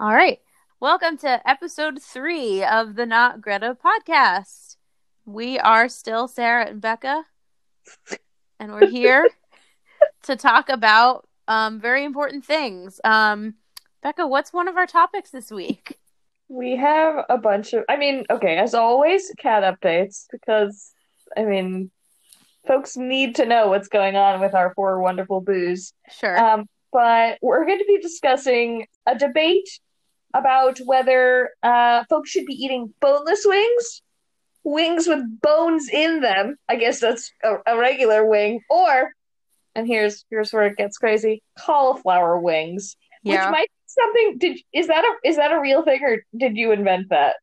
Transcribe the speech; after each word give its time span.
All 0.00 0.14
right. 0.14 0.40
Welcome 0.80 1.18
to 1.18 1.46
episode 1.46 2.00
three 2.00 2.64
of 2.64 2.94
the 2.94 3.04
Not 3.04 3.42
Greta 3.42 3.76
podcast. 3.84 4.76
We 5.26 5.58
are 5.58 5.90
still 5.90 6.26
Sarah 6.26 6.70
and 6.70 6.80
Becca, 6.80 7.26
and 8.58 8.72
we're 8.72 8.88
here 8.88 9.28
to 10.22 10.36
talk 10.36 10.70
about 10.70 11.28
um, 11.48 11.80
very 11.80 12.06
important 12.06 12.46
things. 12.46 12.98
Um, 13.04 13.56
Becca, 14.02 14.26
what's 14.26 14.54
one 14.54 14.68
of 14.68 14.78
our 14.78 14.86
topics 14.86 15.28
this 15.28 15.50
week? 15.50 15.98
We 16.48 16.76
have 16.76 17.26
a 17.28 17.36
bunch 17.36 17.74
of, 17.74 17.84
I 17.86 17.98
mean, 17.98 18.24
okay, 18.30 18.56
as 18.56 18.72
always, 18.72 19.30
cat 19.36 19.64
updates 19.64 20.24
because, 20.32 20.92
I 21.36 21.42
mean, 21.42 21.90
folks 22.66 22.96
need 22.96 23.34
to 23.34 23.44
know 23.44 23.68
what's 23.68 23.88
going 23.88 24.16
on 24.16 24.40
with 24.40 24.54
our 24.54 24.72
four 24.72 24.98
wonderful 25.02 25.42
boos. 25.42 25.92
Sure. 26.10 26.42
Um, 26.42 26.70
but 26.90 27.36
we're 27.42 27.66
going 27.66 27.80
to 27.80 27.84
be 27.84 28.00
discussing 28.00 28.86
a 29.06 29.14
debate 29.14 29.68
about 30.34 30.78
whether 30.84 31.50
uh, 31.62 32.04
folks 32.08 32.30
should 32.30 32.46
be 32.46 32.54
eating 32.54 32.92
boneless 33.00 33.42
wings, 33.44 34.02
wings 34.64 35.06
with 35.06 35.40
bones 35.40 35.88
in 35.88 36.20
them. 36.20 36.56
I 36.68 36.76
guess 36.76 37.00
that's 37.00 37.32
a, 37.42 37.56
a 37.66 37.78
regular 37.78 38.24
wing, 38.24 38.60
or, 38.68 39.12
and 39.74 39.86
here's 39.86 40.24
here's 40.30 40.52
where 40.52 40.66
it 40.66 40.76
gets 40.76 40.98
crazy: 40.98 41.42
cauliflower 41.58 42.38
wings, 42.38 42.96
yeah. 43.22 43.46
which 43.46 43.52
might 43.52 43.68
be 43.68 43.86
something. 43.86 44.38
Did 44.38 44.58
is 44.72 44.86
that 44.88 45.04
a 45.04 45.28
is 45.28 45.36
that 45.36 45.52
a 45.52 45.60
real 45.60 45.82
thing, 45.82 46.02
or 46.02 46.24
did 46.36 46.56
you 46.56 46.72
invent 46.72 47.10
that? 47.10 47.36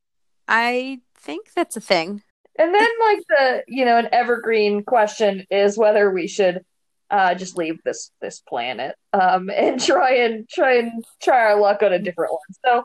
I 0.47 0.99
think 1.15 1.53
that's 1.53 1.75
a 1.75 1.81
thing. 1.81 2.21
And 2.59 2.73
then, 2.73 2.87
like 3.01 3.19
the 3.29 3.63
you 3.67 3.85
know, 3.85 3.97
an 3.97 4.09
evergreen 4.11 4.83
question 4.83 5.45
is 5.51 5.77
whether 5.77 6.09
we 6.09 6.27
should 6.27 6.63
uh, 7.09 7.35
just 7.35 7.57
leave 7.57 7.81
this 7.83 8.11
this 8.21 8.39
planet 8.39 8.95
um, 9.13 9.49
and 9.55 9.81
try 9.81 10.15
and 10.15 10.47
try 10.49 10.77
and 10.77 11.03
try 11.21 11.39
our 11.51 11.59
luck 11.59 11.81
on 11.83 11.93
a 11.93 11.99
different 11.99 12.31
one. 12.31 12.55
So, 12.65 12.83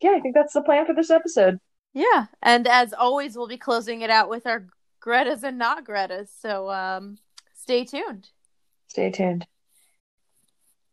yeah, 0.00 0.10
I 0.10 0.20
think 0.20 0.34
that's 0.34 0.52
the 0.52 0.62
plan 0.62 0.86
for 0.86 0.94
this 0.94 1.10
episode. 1.10 1.58
Yeah, 1.92 2.26
and 2.42 2.68
as 2.68 2.92
always, 2.92 3.36
we'll 3.36 3.48
be 3.48 3.56
closing 3.56 4.02
it 4.02 4.10
out 4.10 4.28
with 4.28 4.46
our 4.46 4.66
Greta's 5.00 5.42
and 5.42 5.58
not 5.58 5.84
Greta's. 5.84 6.30
So, 6.40 6.70
um, 6.70 7.18
stay 7.54 7.84
tuned. 7.84 8.28
Stay 8.88 9.10
tuned. 9.10 9.46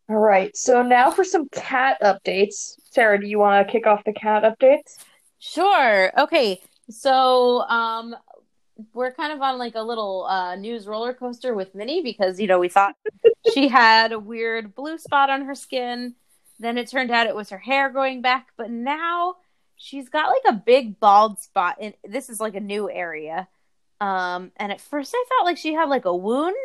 All 0.09 0.17
right, 0.17 0.55
so 0.55 0.81
now 0.81 1.11
for 1.11 1.23
some 1.23 1.49
cat 1.49 1.97
updates. 2.01 2.75
Sarah, 2.91 3.19
do 3.19 3.27
you 3.27 3.39
want 3.39 3.67
to 3.67 3.71
kick 3.71 3.85
off 3.85 4.03
the 4.05 4.13
cat 4.13 4.43
updates? 4.43 4.97
Sure. 5.39 6.11
Okay. 6.17 6.61
So, 6.89 7.61
um, 7.63 8.15
we're 8.93 9.11
kind 9.11 9.33
of 9.33 9.41
on 9.41 9.57
like 9.57 9.75
a 9.75 9.81
little 9.81 10.25
uh, 10.25 10.55
news 10.55 10.87
roller 10.87 11.13
coaster 11.13 11.53
with 11.53 11.75
Minnie 11.75 12.01
because 12.01 12.39
you 12.39 12.47
know 12.47 12.59
we 12.59 12.69
thought 12.69 12.95
she 13.53 13.67
had 13.67 14.11
a 14.11 14.19
weird 14.19 14.75
blue 14.75 14.97
spot 14.97 15.29
on 15.29 15.45
her 15.45 15.55
skin. 15.55 16.15
Then 16.59 16.77
it 16.77 16.89
turned 16.89 17.11
out 17.11 17.27
it 17.27 17.35
was 17.35 17.49
her 17.49 17.57
hair 17.57 17.89
growing 17.89 18.21
back, 18.21 18.47
but 18.57 18.69
now 18.69 19.35
she's 19.75 20.09
got 20.09 20.29
like 20.29 20.55
a 20.55 20.57
big 20.57 20.99
bald 20.99 21.39
spot. 21.39 21.77
And 21.79 21.93
this 22.07 22.29
is 22.29 22.39
like 22.39 22.55
a 22.55 22.59
new 22.59 22.89
area. 22.89 23.47
Um, 24.01 24.51
and 24.57 24.71
at 24.71 24.81
first 24.81 25.13
I 25.15 25.25
thought 25.29 25.45
like 25.45 25.57
she 25.57 25.73
had 25.73 25.89
like 25.89 26.05
a 26.05 26.15
wound, 26.15 26.55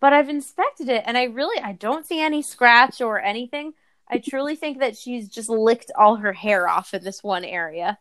but 0.00 0.12
I've 0.12 0.28
inspected 0.28 0.88
it 0.88 1.04
and 1.06 1.16
I 1.16 1.24
really 1.24 1.60
I 1.62 1.72
don't 1.72 2.06
see 2.06 2.20
any 2.20 2.42
scratch 2.42 3.00
or 3.00 3.20
anything. 3.20 3.74
I 4.10 4.18
truly 4.18 4.56
think 4.56 4.78
that 4.78 4.96
she's 4.96 5.28
just 5.28 5.50
licked 5.50 5.90
all 5.96 6.16
her 6.16 6.32
hair 6.32 6.68
off 6.68 6.94
in 6.94 7.04
this 7.04 7.22
one 7.22 7.44
area. 7.44 7.98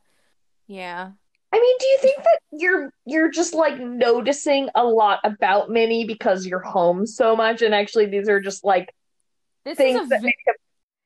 Yeah. 0.67 1.11
I 1.53 1.59
mean, 1.59 1.75
do 1.79 1.85
you 1.87 1.97
think 2.01 2.17
that 2.17 2.39
you're 2.51 2.89
you're 3.05 3.31
just 3.31 3.53
like 3.53 3.79
noticing 3.79 4.69
a 4.75 4.83
lot 4.83 5.19
about 5.23 5.69
Minnie 5.69 6.05
because 6.05 6.45
you're 6.45 6.59
home 6.59 7.05
so 7.05 7.35
much, 7.35 7.61
and 7.61 7.73
actually 7.73 8.07
these 8.07 8.27
are 8.27 8.41
just 8.41 8.65
like 8.65 8.93
This 9.63 9.77
things 9.77 10.01
is 10.01 10.07
a 10.07 10.09
that 10.09 10.21
make 10.23 10.35
up, 10.49 10.55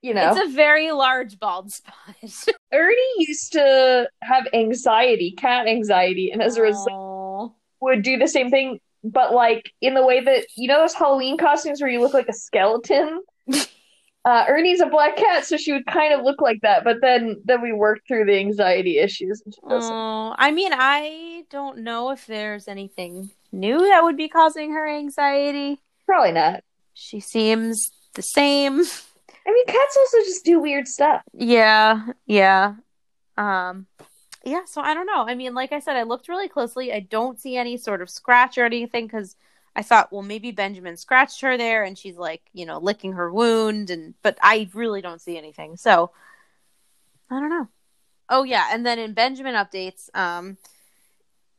you 0.02 0.14
know? 0.14 0.32
It's 0.32 0.52
a 0.52 0.56
very 0.56 0.92
large 0.92 1.40
bald 1.40 1.72
spot. 1.72 1.96
Ernie 2.74 2.96
used 3.18 3.54
to 3.54 4.10
have 4.24 4.48
anxiety, 4.54 5.32
cat 5.38 5.68
anxiety, 5.68 6.32
and 6.32 6.42
as 6.42 6.58
a 6.58 6.64
result 6.64 6.90
Aw. 6.92 7.50
would 7.82 8.02
do 8.02 8.18
the 8.18 8.28
same 8.28 8.50
thing, 8.50 8.80
but 9.04 9.34
like 9.34 9.72
in 9.80 9.94
the 9.94 10.06
way 10.06 10.22
that 10.22 10.46
you 10.58 10.68
know 10.68 10.80
those 10.80 10.96
Halloween 10.96 11.38
costumes 11.38 11.82
where 11.82 11.92
you 11.92 12.02
look 12.02 12.14
like 12.14 12.30
a 12.30 12.34
skeleton. 12.34 13.22
Uh, 14.24 14.46
Ernie's 14.48 14.82
a 14.82 14.86
black 14.86 15.18
cat, 15.18 15.46
so 15.46 15.58
she 15.58 15.74
would 15.74 15.86
kind 15.88 16.14
of 16.14 16.24
look 16.24 16.42
like 16.42 16.62
that. 16.62 16.84
But 16.84 16.98
then, 17.02 17.42
then 17.44 17.62
we 17.62 17.74
worked 17.74 18.08
through 18.08 18.26
the 18.26 18.38
anxiety 18.38 19.00
issues. 19.00 19.42
And 19.44 19.54
she 19.54 19.62
doesn't. 19.68 19.92
Oh, 19.92 20.36
I 20.38 20.52
mean, 20.52 20.72
I 20.76 21.46
don't 21.50 21.80
know 21.80 22.12
if 22.12 22.28
there's 22.28 22.68
anything 22.68 23.32
new 23.52 23.80
that 23.80 24.04
would 24.04 24.18
be 24.18 24.30
causing 24.30 24.74
her 24.74 24.88
anxiety. 24.88 25.80
Probably 26.06 26.32
not. 26.34 26.64
She 26.94 27.20
seems 27.20 27.92
the 28.14 28.22
same. 28.22 28.82
I 29.48 29.52
mean, 29.52 29.66
cats 29.66 29.98
also 29.98 30.18
just 30.20 30.46
do 30.46 30.60
weird 30.60 30.88
stuff. 30.88 31.22
Yeah, 31.34 32.08
yeah. 32.26 32.76
Um 33.38 33.88
yeah, 34.44 34.66
so 34.66 34.82
I 34.82 34.94
don't 34.94 35.06
know. 35.06 35.26
I 35.28 35.36
mean, 35.36 35.54
like 35.54 35.72
I 35.72 35.80
said, 35.80 35.96
I 35.96 36.04
looked 36.04 36.28
really 36.28 36.48
closely. 36.48 36.92
I 36.92 37.00
don't 37.00 37.40
see 37.40 37.58
any 37.58 37.78
sort 37.78 38.02
of 38.02 38.10
scratch 38.10 38.58
or 38.58 38.66
anything 38.66 39.08
cuz 39.08 39.36
I 39.76 39.84
thought, 39.84 40.12
well, 40.12 40.22
maybe 40.22 40.52
Benjamin 40.52 40.98
scratched 40.98 41.42
her 41.42 41.58
there 41.58 41.84
and 41.84 41.98
she's 41.98 42.18
like, 42.18 42.42
you 42.54 42.66
know, 42.66 42.78
licking 42.80 43.14
her 43.14 43.32
wound 43.32 43.90
and 43.90 44.14
but 44.22 44.38
I 44.42 44.70
really 44.74 45.02
don't 45.02 45.22
see 45.22 45.38
anything. 45.38 45.78
So 45.78 46.12
I 47.30 47.40
don't 47.40 47.50
know. 47.50 47.68
Oh 48.30 48.44
yeah, 48.44 48.68
and 48.72 48.86
then 48.86 49.00
in 49.00 49.14
Benjamin 49.14 49.56
updates, 49.56 50.14
um 50.16 50.58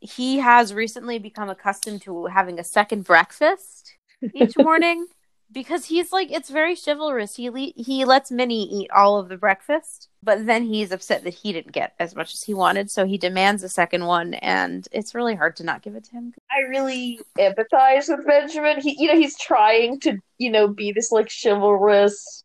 he 0.00 0.38
has 0.38 0.74
recently 0.74 1.20
become 1.20 1.48
accustomed 1.48 2.02
to 2.02 2.26
having 2.26 2.58
a 2.58 2.64
second 2.64 3.04
breakfast 3.04 3.94
each 4.34 4.56
morning 4.58 5.06
because 5.52 5.86
he's 5.86 6.12
like 6.12 6.30
it's 6.30 6.50
very 6.50 6.74
chivalrous. 6.74 7.36
He 7.36 7.50
le- 7.50 7.72
he 7.76 8.04
lets 8.04 8.30
Minnie 8.30 8.64
eat 8.64 8.90
all 8.90 9.18
of 9.18 9.28
the 9.28 9.36
breakfast, 9.36 10.08
but 10.22 10.46
then 10.46 10.64
he's 10.64 10.92
upset 10.92 11.24
that 11.24 11.34
he 11.34 11.52
didn't 11.52 11.72
get 11.72 11.94
as 11.98 12.14
much 12.14 12.32
as 12.32 12.42
he 12.42 12.54
wanted, 12.54 12.90
so 12.90 13.04
he 13.04 13.18
demands 13.18 13.62
a 13.62 13.68
second 13.68 14.06
one, 14.06 14.34
and 14.34 14.88
it's 14.92 15.14
really 15.14 15.34
hard 15.34 15.56
to 15.56 15.64
not 15.64 15.82
give 15.82 15.94
it 15.94 16.04
to 16.04 16.12
him. 16.12 16.34
I 16.50 16.60
really 16.68 17.20
empathize 17.38 18.08
with 18.08 18.26
Benjamin. 18.26 18.80
He, 18.80 18.96
you 18.98 19.08
know, 19.08 19.18
he's 19.18 19.38
trying 19.38 20.00
to, 20.00 20.18
you 20.38 20.50
know, 20.50 20.68
be 20.68 20.92
this 20.92 21.12
like 21.12 21.30
chivalrous, 21.30 22.44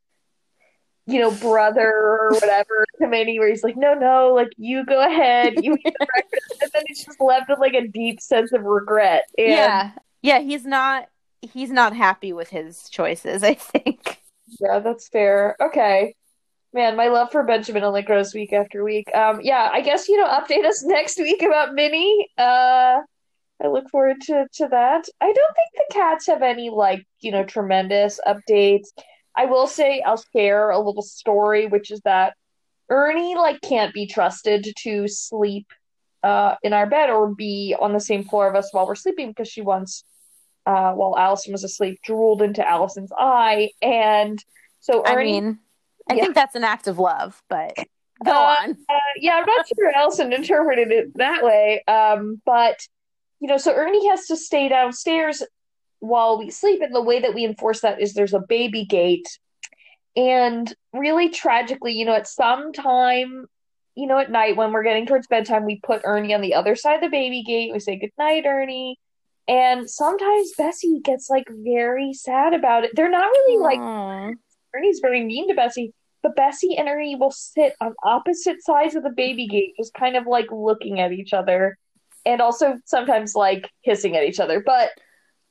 you 1.05 1.19
know, 1.19 1.31
brother 1.31 1.89
or 1.89 2.31
whatever 2.33 2.85
to 2.99 3.07
Minnie, 3.07 3.39
where 3.39 3.49
he's 3.49 3.63
like, 3.63 3.77
no, 3.77 3.93
no, 3.93 4.33
like 4.33 4.49
you 4.57 4.85
go 4.85 5.05
ahead, 5.05 5.53
you 5.63 5.73
eat 5.73 5.95
the 5.99 6.07
breakfast, 6.13 6.61
and 6.61 6.71
then 6.73 6.83
he's 6.87 7.05
just 7.05 7.21
left 7.21 7.49
with 7.49 7.59
like 7.59 7.73
a 7.73 7.87
deep 7.87 8.19
sense 8.19 8.51
of 8.51 8.63
regret. 8.63 9.25
And 9.37 9.47
Yeah, 9.47 9.91
yeah, 10.21 10.39
he's 10.39 10.65
not 10.65 11.07
he's 11.41 11.71
not 11.71 11.95
happy 11.95 12.33
with 12.33 12.49
his 12.49 12.89
choices. 12.89 13.43
I 13.43 13.53
think. 13.53 14.21
Yeah, 14.59 14.79
that's 14.79 15.07
fair. 15.09 15.55
Okay. 15.61 16.15
Man, 16.73 16.95
my 16.95 17.07
love 17.07 17.31
for 17.31 17.43
Benjamin 17.43 17.83
only 17.83 18.01
grows 18.01 18.33
week 18.33 18.53
after 18.53 18.83
week. 18.83 19.13
Um, 19.15 19.39
yeah, 19.41 19.69
I 19.71 19.81
guess 19.81 20.07
you 20.07 20.17
know, 20.17 20.27
update 20.27 20.65
us 20.65 20.83
next 20.85 21.17
week 21.17 21.41
about 21.41 21.73
Minnie. 21.73 22.27
Uh, 22.37 22.99
I 23.63 23.67
look 23.67 23.89
forward 23.89 24.17
to 24.21 24.47
to 24.53 24.67
that. 24.69 25.05
I 25.21 25.25
don't 25.25 25.55
think 25.55 25.69
the 25.75 25.93
cats 25.93 26.27
have 26.27 26.41
any 26.43 26.69
like 26.69 27.05
you 27.21 27.31
know 27.31 27.43
tremendous 27.43 28.19
updates. 28.27 28.87
I 29.35 29.45
will 29.45 29.67
say 29.67 30.01
I'll 30.01 30.23
share 30.35 30.71
a 30.71 30.79
little 30.79 31.01
story, 31.01 31.67
which 31.67 31.89
is 31.91 32.01
that 32.01 32.35
Ernie 32.89 33.35
like 33.35 33.61
can't 33.61 33.93
be 33.93 34.07
trusted 34.07 34.73
to 34.83 35.07
sleep 35.07 35.67
uh 36.23 36.55
in 36.63 36.73
our 36.73 36.87
bed 36.87 37.09
or 37.09 37.33
be 37.33 37.75
on 37.79 37.93
the 37.93 37.99
same 37.99 38.23
floor 38.23 38.49
of 38.49 38.55
us 38.55 38.69
while 38.71 38.87
we're 38.87 38.95
sleeping 38.95 39.29
because 39.29 39.47
she 39.47 39.61
once 39.61 40.03
uh 40.67 40.91
while 40.93 41.15
Allison 41.17 41.51
was 41.53 41.63
asleep 41.63 41.99
drooled 42.03 42.41
into 42.41 42.67
Allison's 42.67 43.11
eye 43.17 43.69
and 43.81 44.37
so 44.79 45.03
I 45.05 45.15
Ernie 45.15 45.31
mean, 45.41 45.59
I 46.09 46.13
Yeah. 46.15 46.23
think 46.23 46.35
that's 46.35 46.55
an 46.55 46.63
act 46.63 46.87
of 46.87 46.99
love, 46.99 47.41
but 47.49 47.73
go 48.23 48.31
Uh, 48.31 48.55
on. 48.61 48.71
Uh, 48.89 48.99
yeah, 49.17 49.35
I'm 49.39 49.45
not 49.45 49.65
sure 49.67 49.91
Allison 49.95 50.31
interpreted 50.33 50.91
it 50.91 51.07
that 51.17 51.43
way. 51.43 51.83
Um, 51.87 52.41
but 52.45 52.77
you 53.39 53.47
know, 53.47 53.57
so 53.57 53.73
Ernie 53.73 54.07
has 54.09 54.25
to 54.27 54.35
stay 54.35 54.67
downstairs 54.67 55.43
while 55.99 56.37
we 56.39 56.49
sleep, 56.49 56.81
and 56.81 56.93
the 56.93 57.01
way 57.01 57.19
that 57.19 57.33
we 57.35 57.43
enforce 57.45 57.81
that 57.81 57.99
is 58.01 58.13
there's 58.13 58.33
a 58.33 58.39
baby 58.39 58.85
gate. 58.85 59.27
And 60.15 60.73
really 60.93 61.29
tragically, 61.29 61.93
you 61.93 62.05
know, 62.05 62.13
at 62.15 62.27
some 62.27 62.71
time, 62.73 63.45
you 63.95 64.07
know, 64.07 64.17
at 64.17 64.31
night 64.31 64.55
when 64.57 64.71
we're 64.71 64.83
getting 64.83 65.05
towards 65.05 65.27
bedtime, 65.27 65.65
we 65.65 65.79
put 65.83 66.01
Ernie 66.03 66.33
on 66.33 66.41
the 66.41 66.53
other 66.55 66.75
side 66.75 66.95
of 66.95 67.01
the 67.01 67.09
baby 67.09 67.43
gate. 67.43 67.71
We 67.73 67.79
say 67.79 67.97
good 67.97 68.11
night, 68.17 68.45
Ernie. 68.45 68.97
And 69.47 69.89
sometimes 69.89 70.51
Bessie 70.57 70.99
gets 70.99 71.29
like 71.29 71.47
very 71.49 72.13
sad 72.13 72.53
about 72.53 72.83
it. 72.83 72.91
They're 72.95 73.09
not 73.09 73.27
really 73.27 73.57
like. 73.63 73.79
Ernie's 74.75 74.99
very 74.99 75.23
mean 75.23 75.47
to 75.47 75.55
Bessie, 75.55 75.93
but 76.21 76.35
Bessie 76.35 76.75
and 76.77 76.89
Ernie 76.89 77.15
will 77.15 77.31
sit 77.31 77.73
on 77.79 77.93
opposite 78.03 78.61
sides 78.63 78.95
of 78.95 79.03
the 79.03 79.09
baby 79.09 79.47
gate, 79.47 79.73
just 79.77 79.93
kind 79.93 80.15
of 80.17 80.27
like 80.27 80.47
looking 80.51 80.99
at 80.99 81.13
each 81.13 81.33
other, 81.33 81.77
and 82.25 82.41
also 82.41 82.77
sometimes 82.85 83.35
like 83.35 83.69
hissing 83.81 84.17
at 84.17 84.23
each 84.23 84.39
other. 84.39 84.59
But 84.59 84.89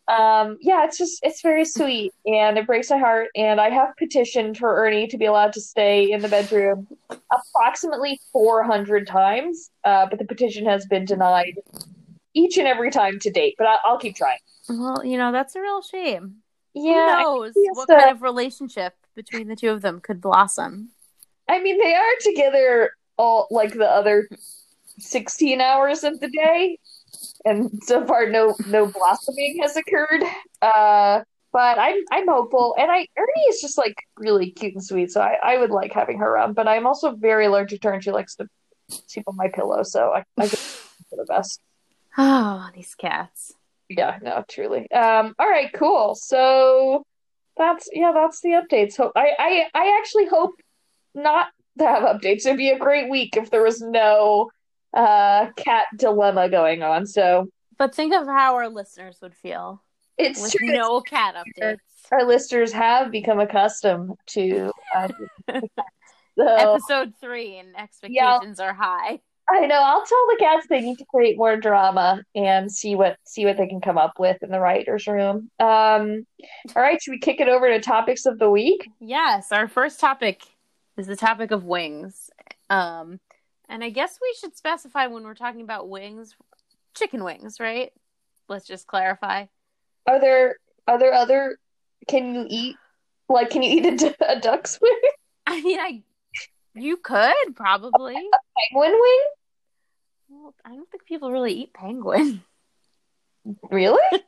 um, 0.08 0.58
yeah, 0.60 0.84
it's 0.84 0.98
just 0.98 1.18
it's 1.22 1.40
very 1.40 1.64
sweet, 1.64 2.12
and 2.26 2.58
it 2.58 2.66
breaks 2.66 2.90
my 2.90 2.98
heart. 2.98 3.28
And 3.34 3.60
I 3.60 3.70
have 3.70 3.96
petitioned 3.96 4.58
for 4.58 4.76
Ernie 4.76 5.08
to 5.08 5.16
be 5.16 5.24
allowed 5.24 5.54
to 5.54 5.60
stay 5.60 6.12
in 6.12 6.20
the 6.20 6.28
bedroom 6.28 6.86
approximately 7.32 8.20
400 8.32 9.06
times, 9.06 9.70
uh, 9.84 10.06
but 10.08 10.18
the 10.18 10.26
petition 10.26 10.66
has 10.66 10.86
been 10.86 11.06
denied 11.06 11.54
each 12.36 12.58
and 12.58 12.68
every 12.68 12.90
time 12.90 13.18
to 13.20 13.30
date. 13.30 13.54
But 13.58 13.66
I- 13.66 13.78
I'll 13.84 13.98
keep 13.98 14.14
trying. 14.14 14.38
Well, 14.68 15.04
you 15.04 15.16
know, 15.16 15.32
that's 15.32 15.56
a 15.56 15.60
real 15.60 15.82
shame. 15.82 16.36
Yeah, 16.74 17.22
Who 17.22 17.22
knows 17.22 17.52
what 17.72 17.88
kind 17.88 18.10
of 18.10 18.20
relationship 18.22 18.94
between 19.14 19.48
the 19.48 19.56
two 19.56 19.70
of 19.70 19.80
them 19.80 20.00
could 20.00 20.20
blossom? 20.20 20.90
I 21.48 21.62
mean, 21.62 21.78
they 21.78 21.94
are 21.94 22.12
together 22.20 22.90
all 23.16 23.46
like 23.50 23.72
the 23.72 23.88
other 23.88 24.28
16 24.98 25.60
hours 25.60 26.04
of 26.04 26.20
the 26.20 26.28
day. 26.28 26.78
And 27.44 27.82
so 27.84 28.04
far 28.04 28.28
no 28.28 28.54
no 28.66 28.86
blossoming 28.86 29.58
has 29.62 29.76
occurred. 29.76 30.22
Uh 30.60 31.22
but 31.52 31.78
I'm 31.78 31.96
I'm 32.10 32.28
hopeful 32.28 32.74
and 32.78 32.90
I 32.90 33.06
Ernie 33.16 33.46
is 33.48 33.60
just 33.62 33.78
like 33.78 33.94
really 34.18 34.50
cute 34.50 34.74
and 34.74 34.84
sweet, 34.84 35.10
so 35.10 35.20
I, 35.22 35.36
I 35.42 35.56
would 35.58 35.70
like 35.70 35.92
having 35.92 36.18
her 36.18 36.28
around. 36.28 36.54
But 36.54 36.68
I'm 36.68 36.86
also 36.86 37.12
very 37.14 37.46
allergic 37.46 37.80
to 37.82 37.88
her 37.88 37.94
and 37.94 38.04
she 38.04 38.10
likes 38.10 38.34
to 38.36 38.46
sleep 39.06 39.24
on 39.28 39.36
my 39.36 39.48
pillow, 39.48 39.82
so 39.82 40.12
I, 40.12 40.24
I 40.38 40.46
for 40.48 41.16
the 41.16 41.24
best. 41.26 41.60
Oh, 42.18 42.68
these 42.74 42.94
cats. 42.94 43.52
Yeah, 43.88 44.18
no, 44.22 44.44
truly. 44.48 44.90
Um, 44.90 45.34
all 45.38 45.48
right, 45.48 45.72
cool. 45.72 46.14
So 46.14 47.04
that's 47.56 47.88
yeah, 47.92 48.12
that's 48.14 48.40
the 48.40 48.50
updates. 48.50 48.96
Hope 48.96 49.12
I, 49.16 49.30
I 49.38 49.66
I 49.74 49.98
actually 49.98 50.26
hope 50.26 50.54
not 51.14 51.48
to 51.78 51.84
have 51.84 52.02
updates. 52.02 52.46
It'd 52.46 52.56
be 52.56 52.70
a 52.70 52.78
great 52.78 53.10
week 53.10 53.36
if 53.36 53.50
there 53.50 53.62
was 53.62 53.80
no 53.80 54.50
uh 54.94 55.50
cat 55.56 55.86
dilemma 55.96 56.48
going 56.48 56.82
on. 56.82 57.06
So 57.06 57.48
But 57.78 57.94
think 57.94 58.14
of 58.14 58.26
how 58.26 58.54
our 58.56 58.68
listeners 58.68 59.18
would 59.22 59.34
feel 59.34 59.82
it's 60.18 60.52
true. 60.54 60.72
no 60.72 61.00
cat 61.00 61.34
updates. 61.34 61.78
Our 62.10 62.24
listeners 62.24 62.72
have 62.72 63.10
become 63.10 63.40
accustomed 63.40 64.14
to 64.28 64.70
uh, 64.94 65.08
so 66.38 66.46
Episode 66.46 67.14
three 67.20 67.58
and 67.58 67.76
expectations 67.76 68.60
are 68.60 68.72
high. 68.74 69.20
I 69.48 69.66
know. 69.66 69.80
I'll 69.80 70.04
tell 70.04 70.26
the 70.28 70.36
cats 70.40 70.66
they 70.68 70.80
need 70.80 70.98
to 70.98 71.04
create 71.04 71.38
more 71.38 71.56
drama 71.56 72.22
and 72.34 72.70
see 72.70 72.96
what 72.96 73.16
see 73.24 73.44
what 73.44 73.56
they 73.56 73.68
can 73.68 73.80
come 73.80 73.96
up 73.96 74.18
with 74.18 74.42
in 74.42 74.50
the 74.50 74.58
writers' 74.58 75.06
room. 75.06 75.50
Um, 75.60 76.26
all 76.74 76.82
right, 76.82 77.00
should 77.00 77.12
we 77.12 77.20
kick 77.20 77.40
it 77.40 77.48
over 77.48 77.68
to 77.68 77.80
topics 77.80 78.26
of 78.26 78.38
the 78.38 78.50
week? 78.50 78.88
Yes, 78.98 79.52
our 79.52 79.68
first 79.68 80.00
topic 80.00 80.42
is 80.96 81.06
the 81.06 81.16
topic 81.16 81.52
of 81.52 81.64
wings. 81.64 82.30
Um, 82.70 83.20
and 83.68 83.84
I 83.84 83.90
guess 83.90 84.18
we 84.20 84.34
should 84.40 84.56
specify 84.56 85.06
when 85.06 85.22
we're 85.22 85.34
talking 85.34 85.62
about 85.62 85.88
wings, 85.88 86.34
chicken 86.94 87.22
wings, 87.22 87.60
right? 87.60 87.92
Let's 88.48 88.66
just 88.66 88.88
clarify. 88.88 89.46
Are 90.08 90.20
there 90.20 90.56
are 90.88 90.98
there 90.98 91.12
other? 91.12 91.58
Can 92.08 92.34
you 92.34 92.46
eat 92.48 92.76
like 93.28 93.50
can 93.50 93.62
you 93.62 93.70
eat 93.70 94.02
a 94.20 94.40
duck's 94.40 94.80
wing? 94.80 95.00
I 95.46 95.62
mean, 95.62 95.78
I 95.78 96.02
you 96.74 96.98
could 96.98 97.34
probably. 97.54 98.14
a 98.14 98.70
Penguin 98.72 98.92
wing? 98.92 99.22
Well, 100.28 100.54
I 100.64 100.70
don't 100.70 100.90
think 100.90 101.04
people 101.04 101.30
really 101.30 101.52
eat 101.52 101.72
penguin. 101.72 102.42
Really? 103.70 104.22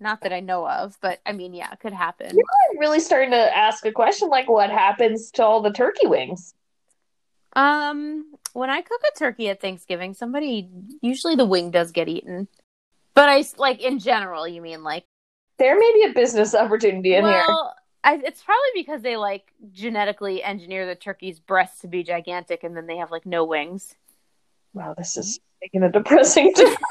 Not 0.00 0.22
that 0.22 0.32
I 0.32 0.40
know 0.40 0.68
of, 0.68 0.98
but 1.00 1.20
I 1.24 1.30
mean, 1.30 1.54
yeah, 1.54 1.72
it 1.72 1.78
could 1.78 1.92
happen. 1.92 2.26
I'm 2.30 2.78
really 2.78 2.98
starting 2.98 3.30
to 3.30 3.56
ask 3.56 3.86
a 3.86 3.92
question 3.92 4.28
like 4.30 4.48
what 4.48 4.68
happens 4.68 5.30
to 5.32 5.44
all 5.44 5.62
the 5.62 5.70
turkey 5.70 6.08
wings? 6.08 6.54
Um, 7.54 8.34
when 8.52 8.68
I 8.68 8.80
cook 8.80 9.00
a 9.06 9.16
turkey 9.16 9.48
at 9.48 9.60
Thanksgiving, 9.60 10.12
somebody 10.12 10.68
usually 11.02 11.36
the 11.36 11.44
wing 11.44 11.70
does 11.70 11.92
get 11.92 12.08
eaten. 12.08 12.48
But 13.14 13.28
I 13.28 13.44
like 13.58 13.80
in 13.80 14.00
general, 14.00 14.48
you 14.48 14.60
mean 14.60 14.82
like 14.82 15.04
There 15.58 15.78
may 15.78 15.92
be 15.94 16.10
a 16.10 16.14
business 16.14 16.54
opportunity 16.54 17.14
in 17.14 17.24
here. 17.24 17.44
well, 17.46 17.74
I, 18.04 18.20
it's 18.24 18.42
probably 18.42 18.70
because 18.74 19.02
they 19.02 19.16
like 19.16 19.52
genetically 19.72 20.42
engineer 20.42 20.86
the 20.86 20.94
turkey's 20.94 21.40
breasts 21.40 21.80
to 21.82 21.88
be 21.88 22.02
gigantic, 22.02 22.64
and 22.64 22.76
then 22.76 22.86
they 22.86 22.96
have 22.96 23.10
like 23.10 23.26
no 23.26 23.44
wings. 23.44 23.94
Wow, 24.74 24.94
this 24.96 25.16
is 25.16 25.40
making 25.60 25.82
a 25.82 25.90
depressing. 25.90 26.52
T- 26.54 26.76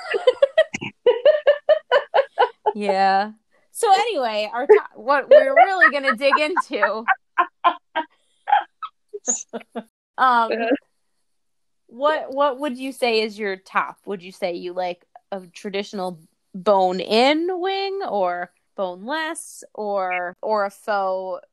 Yeah. 2.76 3.32
So 3.72 3.92
anyway, 3.92 4.50
our 4.54 4.68
to- 4.68 4.82
what 4.96 5.30
we're 5.30 5.54
really 5.54 5.92
gonna 5.92 6.16
dig 6.16 6.34
into. 6.40 7.04
um, 10.18 10.52
what 11.88 12.34
what 12.34 12.60
would 12.60 12.78
you 12.78 12.92
say 12.92 13.22
is 13.22 13.40
your 13.40 13.56
top? 13.56 13.98
Would 14.06 14.22
you 14.22 14.32
say 14.32 14.54
you 14.54 14.74
like 14.74 15.06
a 15.32 15.42
traditional 15.48 16.20
bone-in 16.54 17.48
wing, 17.60 18.02
or 18.08 18.52
boneless, 18.76 19.64
or 19.74 20.36
or 20.42 20.66
a 20.66 20.70
faux 20.72 21.46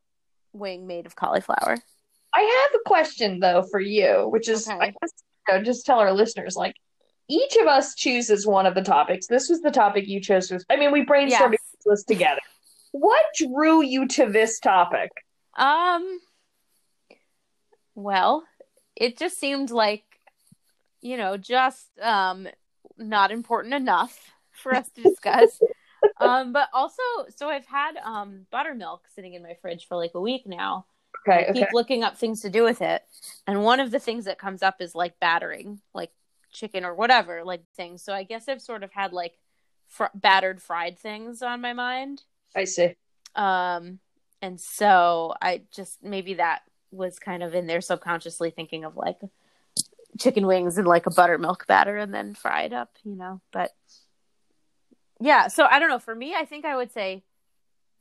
wing 0.52 0.86
made 0.86 1.06
of 1.06 1.16
cauliflower? 1.16 1.76
I 2.34 2.40
have 2.40 2.80
a 2.80 2.88
question 2.88 3.40
though 3.40 3.62
for 3.70 3.80
you, 3.80 4.28
which 4.28 4.48
is 4.48 4.68
Okay. 4.68 4.78
I 4.78 4.86
guess 4.86 5.12
know, 5.48 5.62
just 5.62 5.86
tell 5.86 5.98
our 5.98 6.12
listeners 6.12 6.56
like 6.56 6.74
each 7.28 7.56
of 7.56 7.66
us 7.66 7.94
chooses 7.94 8.46
one 8.46 8.66
of 8.66 8.74
the 8.74 8.82
topics. 8.82 9.26
This 9.26 9.48
was 9.48 9.60
the 9.60 9.70
topic 9.70 10.06
you 10.06 10.20
chose. 10.20 10.48
To, 10.48 10.60
I 10.70 10.76
mean, 10.76 10.92
we 10.92 11.04
brainstormed 11.04 11.52
Yes. 11.52 11.76
this 11.84 12.04
together. 12.04 12.40
What 12.92 13.24
drew 13.36 13.82
you 13.82 14.06
to 14.08 14.26
this 14.26 14.60
topic? 14.60 15.10
Um. 15.56 16.20
Well, 17.94 18.44
it 18.96 19.18
just 19.18 19.38
seemed 19.38 19.70
like, 19.70 20.04
you 21.00 21.16
know, 21.16 21.36
just 21.36 21.86
um 22.00 22.48
not 22.98 23.30
important 23.30 23.74
enough 23.74 24.32
for 24.50 24.72
us 24.74 24.88
to 24.90 25.02
discuss. 25.02 25.60
um, 26.20 26.52
but 26.52 26.68
also, 26.72 27.02
so 27.34 27.48
I've 27.48 27.66
had 27.66 27.96
um 27.96 28.46
buttermilk 28.50 29.02
sitting 29.14 29.34
in 29.34 29.42
my 29.42 29.54
fridge 29.60 29.86
for 29.86 29.96
like 29.96 30.12
a 30.14 30.20
week 30.20 30.46
now. 30.46 30.86
Okay, 31.26 31.46
I 31.46 31.50
okay. 31.50 31.52
keep 31.60 31.72
looking 31.72 32.02
up 32.04 32.16
things 32.18 32.42
to 32.42 32.50
do 32.50 32.64
with 32.64 32.82
it, 32.82 33.02
and 33.46 33.62
one 33.64 33.80
of 33.80 33.90
the 33.90 33.98
things 34.00 34.26
that 34.26 34.38
comes 34.38 34.62
up 34.62 34.80
is 34.80 34.94
like 34.94 35.18
battering, 35.20 35.80
like 35.94 36.10
chicken 36.52 36.84
or 36.84 36.94
whatever, 36.94 37.44
like 37.44 37.62
things. 37.76 38.02
So 38.02 38.12
I 38.12 38.24
guess 38.24 38.48
I've 38.48 38.62
sort 38.62 38.82
of 38.82 38.92
had 38.92 39.12
like 39.12 39.34
fr- 39.88 40.04
battered 40.14 40.62
fried 40.62 40.98
things 40.98 41.42
on 41.42 41.60
my 41.60 41.72
mind. 41.72 42.22
I 42.54 42.64
see. 42.64 42.94
Um, 43.34 43.98
and 44.42 44.60
so 44.60 45.34
I 45.40 45.62
just 45.74 46.02
maybe 46.02 46.34
that 46.34 46.62
was 46.90 47.18
kind 47.18 47.42
of 47.42 47.54
in 47.54 47.66
there 47.66 47.80
subconsciously 47.80 48.50
thinking 48.50 48.84
of 48.84 48.96
like 48.96 49.18
chicken 50.18 50.46
wings 50.46 50.78
and 50.78 50.86
like 50.86 51.06
a 51.06 51.10
buttermilk 51.10 51.66
batter 51.66 51.96
and 51.96 52.14
then 52.14 52.34
fried 52.34 52.72
up, 52.72 52.90
you 53.04 53.16
know. 53.16 53.40
But 53.52 53.72
yeah, 55.20 55.48
so 55.48 55.64
I 55.64 55.78
don't 55.78 55.88
know. 55.88 55.98
For 55.98 56.14
me, 56.14 56.34
I 56.34 56.44
think 56.44 56.64
I 56.64 56.76
would 56.76 56.92
say 56.92 57.24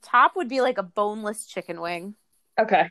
top 0.01 0.35
would 0.35 0.49
be 0.49 0.61
like 0.61 0.77
a 0.77 0.83
boneless 0.83 1.45
chicken 1.45 1.81
wing, 1.81 2.15
Okay. 2.59 2.89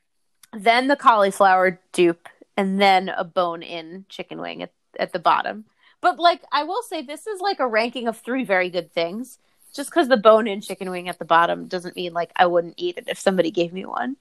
Then 0.53 0.89
the 0.89 0.97
cauliflower 0.97 1.81
dupe, 1.93 2.29
and 2.57 2.81
then 2.81 3.09
a 3.09 3.25
bone 3.25 3.63
in 3.63 4.05
chicken 4.09 4.41
wing 4.41 4.63
at, 4.63 4.73
at 4.99 5.13
the 5.13 5.19
bottom. 5.19 5.65
But 6.01 6.19
like 6.19 6.43
I 6.53 6.65
will 6.65 6.83
say 6.83 7.03
this 7.03 7.27
is 7.27 7.41
like 7.41 7.61
a 7.61 7.67
ranking 7.67 8.09
of 8.09 8.19
three 8.19 8.45
very 8.45 8.71
good 8.71 8.93
things. 8.93 9.39
Just 9.75 9.89
because 9.89 10.09
the 10.09 10.19
bone 10.19 10.47
in 10.47 10.61
chicken 10.61 10.91
wing 10.91 11.09
at 11.09 11.19
the 11.19 11.25
bottom 11.25 11.67
doesn't 11.67 11.97
mean 11.97 12.13
like 12.13 12.31
I 12.37 12.47
wouldn't 12.47 12.75
eat 12.77 12.99
it 12.99 13.05
if 13.09 13.19
somebody 13.19 13.51
gave 13.51 13.73
me 13.73 13.87
one. 13.87 14.17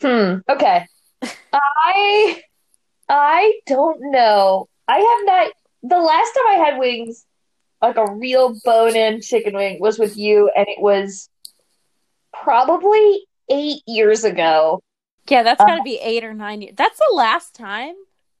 Hmm. 0.00 0.38
Okay. 0.48 0.86
I 1.52 2.42
I 3.08 3.60
don't 3.66 4.10
know. 4.10 4.68
I 4.88 4.98
have 4.98 5.26
not. 5.26 5.52
The 5.82 6.00
last 6.00 6.32
time 6.32 6.46
I 6.48 6.64
had 6.64 6.78
wings, 6.78 7.24
like 7.80 7.96
a 7.96 8.10
real 8.10 8.58
bone-in 8.64 9.20
chicken 9.20 9.54
wing, 9.54 9.78
was 9.80 9.98
with 9.98 10.16
you, 10.16 10.50
and 10.56 10.66
it 10.66 10.80
was 10.80 11.28
probably 12.32 13.26
eight 13.48 13.82
years 13.86 14.24
ago. 14.24 14.82
Yeah, 15.30 15.42
that's 15.42 15.60
Uh, 15.60 15.66
got 15.66 15.76
to 15.76 15.82
be 15.82 15.98
eight 15.98 16.24
or 16.24 16.34
nine 16.34 16.62
years. 16.62 16.74
That's 16.76 16.98
the 16.98 17.14
last 17.14 17.54
time. 17.54 17.94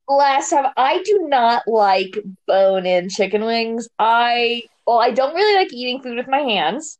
Last 0.08 0.50
time, 0.50 0.72
I 0.76 1.02
do 1.02 1.26
not 1.28 1.68
like 1.68 2.18
bone-in 2.46 3.10
chicken 3.10 3.44
wings. 3.44 3.88
I 3.98 4.62
well, 4.86 4.98
I 5.00 5.10
don't 5.10 5.34
really 5.34 5.54
like 5.56 5.72
eating 5.72 6.00
food 6.02 6.16
with 6.16 6.28
my 6.28 6.40
hands, 6.40 6.98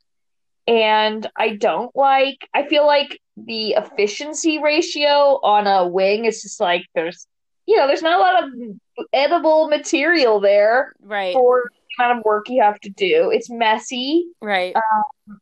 and 0.66 1.26
I 1.36 1.56
don't 1.56 1.94
like. 1.96 2.48
I 2.54 2.66
feel 2.68 2.86
like 2.86 3.18
the 3.36 3.70
efficiency 3.72 4.58
ratio 4.58 5.40
on 5.42 5.66
a 5.66 5.88
wing 5.88 6.26
is 6.26 6.42
just 6.42 6.60
like 6.60 6.84
there's, 6.94 7.26
you 7.66 7.76
know, 7.78 7.86
there's 7.86 8.02
not 8.02 8.18
a 8.18 8.22
lot 8.22 8.44
of 8.44 9.06
edible 9.12 9.68
material 9.68 10.40
there 10.40 10.92
Right, 11.00 11.32
for 11.32 11.70
amount 11.98 12.18
of 12.18 12.24
work 12.24 12.48
you 12.48 12.62
have 12.62 12.80
to 12.80 12.90
do. 12.90 13.30
It's 13.30 13.50
messy. 13.50 14.26
right. 14.40 14.74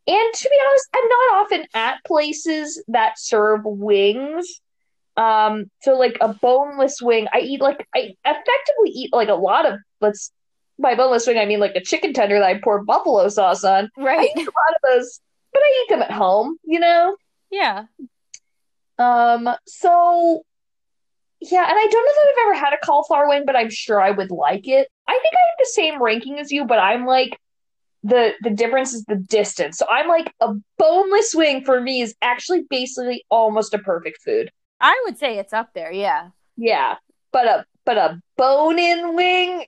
And 0.07 0.35
to 0.35 0.49
be 0.49 0.59
honest, 0.69 0.89
I'm 0.95 1.09
not 1.09 1.45
often 1.45 1.67
at 1.75 2.05
places 2.05 2.83
that 2.89 3.19
serve 3.19 3.61
wings. 3.65 4.61
Um, 5.17 5.71
so 5.83 5.97
like 5.97 6.19
a 6.21 6.29
boneless 6.35 7.01
wing, 7.01 7.27
I 7.33 7.41
eat 7.41 7.61
like 7.61 7.87
I 7.95 8.15
effectively 8.25 8.91
eat 8.91 9.13
like 9.13 9.29
a 9.29 9.35
lot 9.35 9.67
of 9.67 9.79
let's 10.01 10.33
by 10.79 10.95
boneless 10.95 11.27
wing 11.27 11.39
I 11.39 11.47
mean 11.47 11.61
like 11.61 11.75
a 11.75 11.81
chicken 11.81 12.13
tender 12.13 12.39
that 12.39 12.47
I 12.47 12.61
pour 12.61 12.85
buffalo 12.85 13.29
sauce 13.29 13.65
on. 13.65 13.89
Right. 13.97 14.31
a 14.37 14.41
lot 14.41 14.47
of 14.47 14.91
those, 14.91 15.21
but 15.53 15.61
I 15.61 15.85
eat 15.85 15.91
them 15.91 16.03
at 16.03 16.11
home, 16.11 16.59
you 16.65 16.81
know? 16.81 17.17
Yeah. 17.51 17.85
Um, 18.99 19.49
so 19.67 20.43
yeah, 21.41 21.63
and 21.69 21.73
I 21.79 21.87
don't 21.91 22.05
know 22.07 22.13
that 22.15 22.29
I've 22.31 22.47
ever 22.47 22.55
had 22.65 22.73
a 22.73 22.85
cauliflower 22.85 23.29
wing, 23.29 23.45
but 23.47 23.57
I'm 23.57 23.71
sure 23.71 24.01
I 24.01 24.11
would 24.11 24.31
like 24.31 24.67
it. 24.67 24.89
I 25.07 25.13
think 25.13 25.35
I 25.35 25.39
have 25.51 25.59
the 25.59 25.71
same 25.73 26.03
ranking 26.03 26.39
as 26.39 26.51
you, 26.51 26.65
but 26.65 26.79
I'm 26.79 27.07
like 27.07 27.39
the 28.03 28.33
the 28.43 28.51
difference 28.51 28.95
is 28.95 29.05
the 29.05 29.17
distance. 29.17 29.79
So 29.79 29.87
I'm 29.91 30.09
like 30.09 30.33
a 30.41 30.55
boneless 30.79 31.35
wing 31.35 31.65
for 31.65 31.81
me 31.81 32.01
is 32.03 32.15
actually 32.23 32.65
basically 32.71 33.25
almost 33.31 33.75
a 33.75 33.79
perfect 33.79 34.23
food. 34.23 34.51
I 34.81 35.01
would 35.07 35.19
say 35.19 35.39
it's 35.39 35.53
up 35.53 35.71
there. 35.75 35.91
Yeah. 35.93 36.29
Yeah, 36.57 36.97
but 37.33 37.47
a 37.47 37.65
but 37.85 37.97
a 37.99 38.21
bone-in 38.37 39.15
wing, 39.15 39.65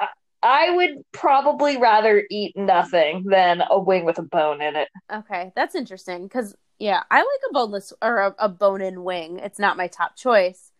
I- 0.00 0.08
I 0.42 0.70
would 0.70 1.02
probably 1.12 1.78
rather 1.78 2.24
eat 2.30 2.56
nothing 2.56 3.24
than 3.24 3.62
a 3.70 3.78
wing 3.78 4.04
with 4.04 4.18
a 4.18 4.22
bone 4.22 4.60
in 4.60 4.76
it. 4.76 4.88
Okay, 5.12 5.52
that's 5.56 5.74
interesting 5.74 6.24
because 6.24 6.54
Yeah, 6.84 7.02
I 7.10 7.20
like 7.20 7.40
a 7.48 7.52
boneless 7.54 7.94
or 8.02 8.18
a, 8.18 8.34
a 8.40 8.48
bone-in 8.50 9.04
wing. 9.04 9.38
It's 9.38 9.58
not 9.58 9.78
my 9.78 9.86
top 9.86 10.16
choice, 10.16 10.70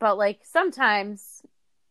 but 0.00 0.18
like 0.18 0.40
sometimes, 0.42 1.42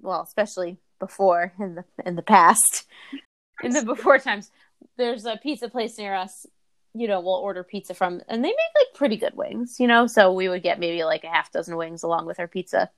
well, 0.01 0.21
especially 0.21 0.75
before 0.99 1.53
in 1.57 1.75
the 1.75 1.85
in 2.05 2.17
the 2.17 2.21
past, 2.21 2.85
in 3.63 3.71
the 3.71 3.83
before 3.83 4.19
times, 4.19 4.51
there's 4.97 5.23
a 5.25 5.39
pizza 5.41 5.69
place 5.69 5.97
near 5.97 6.13
us. 6.13 6.45
You 6.93 7.07
know, 7.07 7.21
we'll 7.21 7.35
order 7.35 7.63
pizza 7.63 7.93
from, 7.93 8.21
and 8.27 8.43
they 8.43 8.49
make 8.49 8.57
like 8.75 8.93
pretty 8.93 9.15
good 9.15 9.37
wings. 9.37 9.77
You 9.79 9.87
know, 9.87 10.07
so 10.07 10.33
we 10.33 10.49
would 10.49 10.61
get 10.61 10.77
maybe 10.77 11.05
like 11.05 11.23
a 11.23 11.29
half 11.29 11.49
dozen 11.49 11.77
wings 11.77 12.03
along 12.03 12.25
with 12.25 12.41
our 12.41 12.49
pizza, 12.49 12.89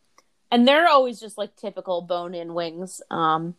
and 0.50 0.68
they're 0.68 0.88
always 0.88 1.20
just 1.20 1.38
like 1.38 1.56
typical 1.58 2.02
bone-in 2.02 2.56
wings. 2.56 3.04
Um, 3.12 3.54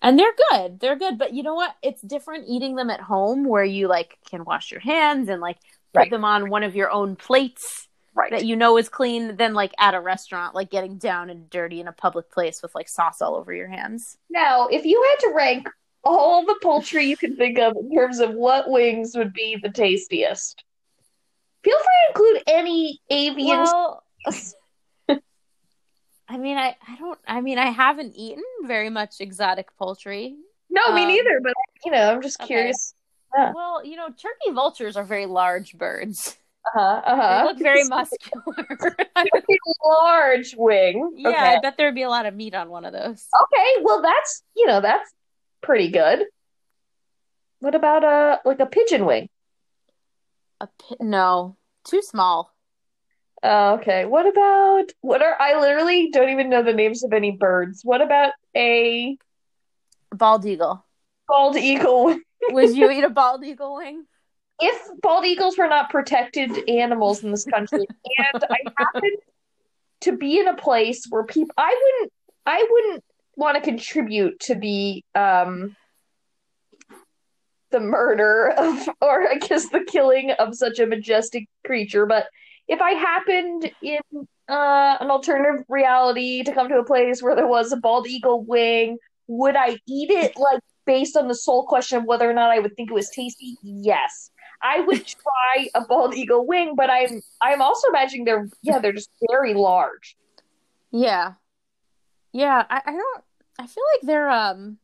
and 0.00 0.18
they're 0.18 0.34
good. 0.50 0.80
They're 0.80 0.96
good, 0.96 1.18
but 1.18 1.34
you 1.34 1.42
know 1.42 1.54
what? 1.54 1.74
It's 1.82 2.00
different 2.00 2.46
eating 2.48 2.74
them 2.74 2.88
at 2.88 3.00
home 3.00 3.44
where 3.44 3.64
you 3.64 3.86
like 3.86 4.16
can 4.30 4.44
wash 4.44 4.70
your 4.70 4.80
hands 4.80 5.28
and 5.28 5.42
like 5.42 5.58
put 5.92 6.00
Right. 6.00 6.10
them 6.10 6.24
on 6.24 6.50
one 6.50 6.62
of 6.62 6.76
your 6.76 6.90
own 6.90 7.16
plates 7.16 7.88
Right. 8.14 8.30
that 8.30 8.44
you 8.46 8.56
know 8.56 8.78
is 8.78 8.88
clean 8.88 9.36
than 9.36 9.52
like 9.54 9.72
at 9.78 9.94
a 9.94 10.00
restaurant, 10.00 10.54
like 10.54 10.70
getting 10.70 10.96
down 10.98 11.28
and 11.28 11.50
dirty 11.50 11.80
in 11.80 11.88
a 11.88 11.92
public 11.92 12.30
place 12.30 12.62
with 12.62 12.74
like 12.74 12.88
sauce 12.88 13.20
all 13.20 13.34
over 13.36 13.52
your 13.52 13.68
hands. 13.68 14.16
Now, 14.30 14.68
if 14.68 14.84
you 14.86 15.02
had 15.10 15.28
to 15.28 15.34
rank 15.34 15.68
all 16.02 16.44
the 16.46 16.58
poultry 16.62 17.04
you 17.06 17.16
can 17.16 17.36
think 17.36 17.58
of 17.58 17.76
in 17.76 17.92
terms 17.94 18.20
of 18.20 18.32
what 18.32 18.70
wings 18.70 19.14
would 19.16 19.32
be 19.32 19.56
the 19.62 19.68
tastiest, 19.68 20.64
feel 21.62 21.76
free 21.76 21.84
to 21.84 22.08
include 22.12 22.42
any 22.46 23.00
avian. 23.10 23.60
Well, 23.60 24.02
I 26.28 26.38
mean, 26.38 26.56
I, 26.56 26.76
I 26.88 26.96
don't, 26.98 27.18
I 27.26 27.40
mean, 27.40 27.58
I 27.58 27.66
haven't 27.66 28.14
eaten 28.16 28.42
very 28.64 28.90
much 28.90 29.20
exotic 29.20 29.68
poultry. 29.76 30.36
no, 30.70 30.92
me 30.92 31.02
um, 31.02 31.08
neither, 31.08 31.40
but 31.42 31.54
you 31.84 31.92
know, 31.92 32.12
I'm 32.12 32.22
just 32.22 32.40
okay. 32.40 32.46
curious. 32.48 32.94
Well, 33.34 33.84
you 33.84 33.96
know, 33.96 34.08
turkey 34.08 34.52
vultures 34.54 34.96
are 34.96 35.04
very 35.04 35.26
large 35.26 35.76
birds. 35.76 36.36
Uh 36.66 36.70
huh. 36.74 37.02
Uh 37.04 37.38
They 37.42 37.48
look 37.48 37.58
very 37.58 37.84
muscular. 37.88 38.96
large 39.84 40.54
wing. 40.56 41.12
yeah, 41.16 41.28
Okay. 41.30 41.38
I 41.56 41.60
bet 41.60 41.76
there'd 41.76 41.94
be 41.94 42.02
a 42.02 42.08
lot 42.08 42.26
of 42.26 42.34
meat 42.34 42.54
on 42.54 42.68
one 42.70 42.84
of 42.84 42.92
those. 42.92 43.26
Okay. 43.42 43.82
Well, 43.82 44.02
that's 44.02 44.42
you 44.56 44.66
know 44.66 44.80
that's 44.80 45.10
pretty 45.62 45.90
good. 45.90 46.24
What 47.60 47.74
about 47.74 48.04
a 48.04 48.40
like 48.44 48.60
a 48.60 48.66
pigeon 48.66 49.06
wing? 49.06 49.28
A 50.60 50.66
pi- 50.66 50.96
no, 51.00 51.56
too 51.84 52.02
small. 52.02 52.52
Uh, 53.42 53.76
okay. 53.80 54.06
What 54.06 54.26
about 54.26 54.84
what 55.02 55.22
are 55.22 55.36
I 55.40 55.60
literally 55.60 56.10
don't 56.10 56.30
even 56.30 56.48
know 56.50 56.62
the 56.62 56.72
names 56.72 57.04
of 57.04 57.12
any 57.12 57.32
birds. 57.32 57.82
What 57.84 58.00
about 58.00 58.32
a 58.56 59.16
Bald 60.10 60.46
eagle. 60.46 60.84
bald 61.28 61.56
eagle? 61.56 62.16
Would 62.50 62.76
you 62.76 62.90
eat 62.90 63.04
a 63.04 63.10
bald 63.10 63.44
eagle 63.44 63.76
wing? 63.76 64.04
if 64.60 65.00
bald 65.02 65.24
eagles 65.24 65.58
were 65.58 65.68
not 65.68 65.90
protected 65.90 66.68
animals 66.68 67.22
in 67.22 67.30
this 67.30 67.44
country 67.44 67.86
and 68.18 68.44
i 68.50 68.56
happened 68.78 69.18
to 70.00 70.16
be 70.16 70.38
in 70.38 70.48
a 70.48 70.56
place 70.56 71.06
where 71.10 71.24
people 71.24 71.54
i 71.56 71.74
wouldn't 71.82 72.12
i 72.46 72.66
wouldn't 72.70 73.04
want 73.36 73.56
to 73.56 73.60
contribute 73.60 74.38
to 74.40 74.54
the 74.54 75.04
um 75.14 75.76
the 77.70 77.80
murder 77.80 78.52
of 78.56 78.88
or 79.00 79.28
i 79.28 79.34
guess 79.36 79.68
the 79.68 79.84
killing 79.86 80.30
of 80.38 80.54
such 80.54 80.78
a 80.78 80.86
majestic 80.86 81.46
creature 81.66 82.06
but 82.06 82.26
if 82.68 82.80
i 82.80 82.92
happened 82.92 83.70
in 83.82 84.00
uh 84.48 84.96
an 85.00 85.10
alternative 85.10 85.64
reality 85.68 86.42
to 86.42 86.52
come 86.52 86.68
to 86.68 86.78
a 86.78 86.84
place 86.84 87.22
where 87.22 87.36
there 87.36 87.46
was 87.46 87.72
a 87.72 87.76
bald 87.76 88.06
eagle 88.06 88.42
wing 88.42 88.96
would 89.26 89.56
i 89.56 89.76
eat 89.86 90.10
it 90.10 90.36
like 90.38 90.60
based 90.86 91.16
on 91.16 91.28
the 91.28 91.34
sole 91.34 91.66
question 91.66 91.98
of 91.98 92.04
whether 92.04 92.28
or 92.28 92.32
not 92.32 92.50
i 92.50 92.58
would 92.58 92.74
think 92.76 92.90
it 92.90 92.94
was 92.94 93.10
tasty 93.10 93.56
yes 93.62 94.30
I 94.62 94.80
would 94.80 95.04
try 95.24 95.68
a 95.74 95.82
bald 95.82 96.14
eagle 96.14 96.46
wing, 96.46 96.76
but 96.76 96.88
I'm 96.88 97.20
I'm 97.42 97.60
also 97.60 97.88
imagining 97.88 98.24
they're 98.24 98.48
yeah 98.62 98.78
they're 98.78 98.94
just 98.94 99.10
very 99.30 99.52
large. 99.52 100.16
Yeah, 100.90 101.32
yeah. 102.32 102.64
I, 102.70 102.80
I 102.86 102.92
don't. 102.92 103.24
I 103.58 103.66
feel 103.66 103.84
like 103.92 104.00
they're 104.04 104.30
um. 104.30 104.78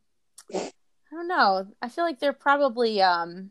I 0.54 0.70
don't 1.10 1.26
know. 1.26 1.66
I 1.80 1.88
feel 1.88 2.04
like 2.04 2.20
they're 2.20 2.34
probably 2.34 3.00
um, 3.00 3.50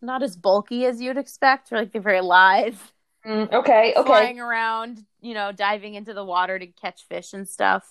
not 0.00 0.22
as 0.22 0.36
bulky 0.36 0.86
as 0.86 1.00
you'd 1.00 1.18
expect. 1.18 1.72
Or 1.72 1.78
like 1.78 1.90
they're 1.90 2.00
very 2.00 2.20
live, 2.20 2.92
Mm, 3.26 3.52
okay, 3.52 3.94
okay, 3.96 4.06
flying 4.06 4.38
around. 4.38 5.04
You 5.20 5.34
know, 5.34 5.50
diving 5.50 5.94
into 5.94 6.14
the 6.14 6.24
water 6.24 6.56
to 6.56 6.68
catch 6.68 7.02
fish 7.08 7.32
and 7.32 7.48
stuff. 7.48 7.84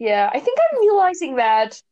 yeah. 0.00 0.30
I 0.32 0.40
think 0.40 0.58
I'm 0.58 0.80
realizing 0.80 1.36
that 1.36 1.82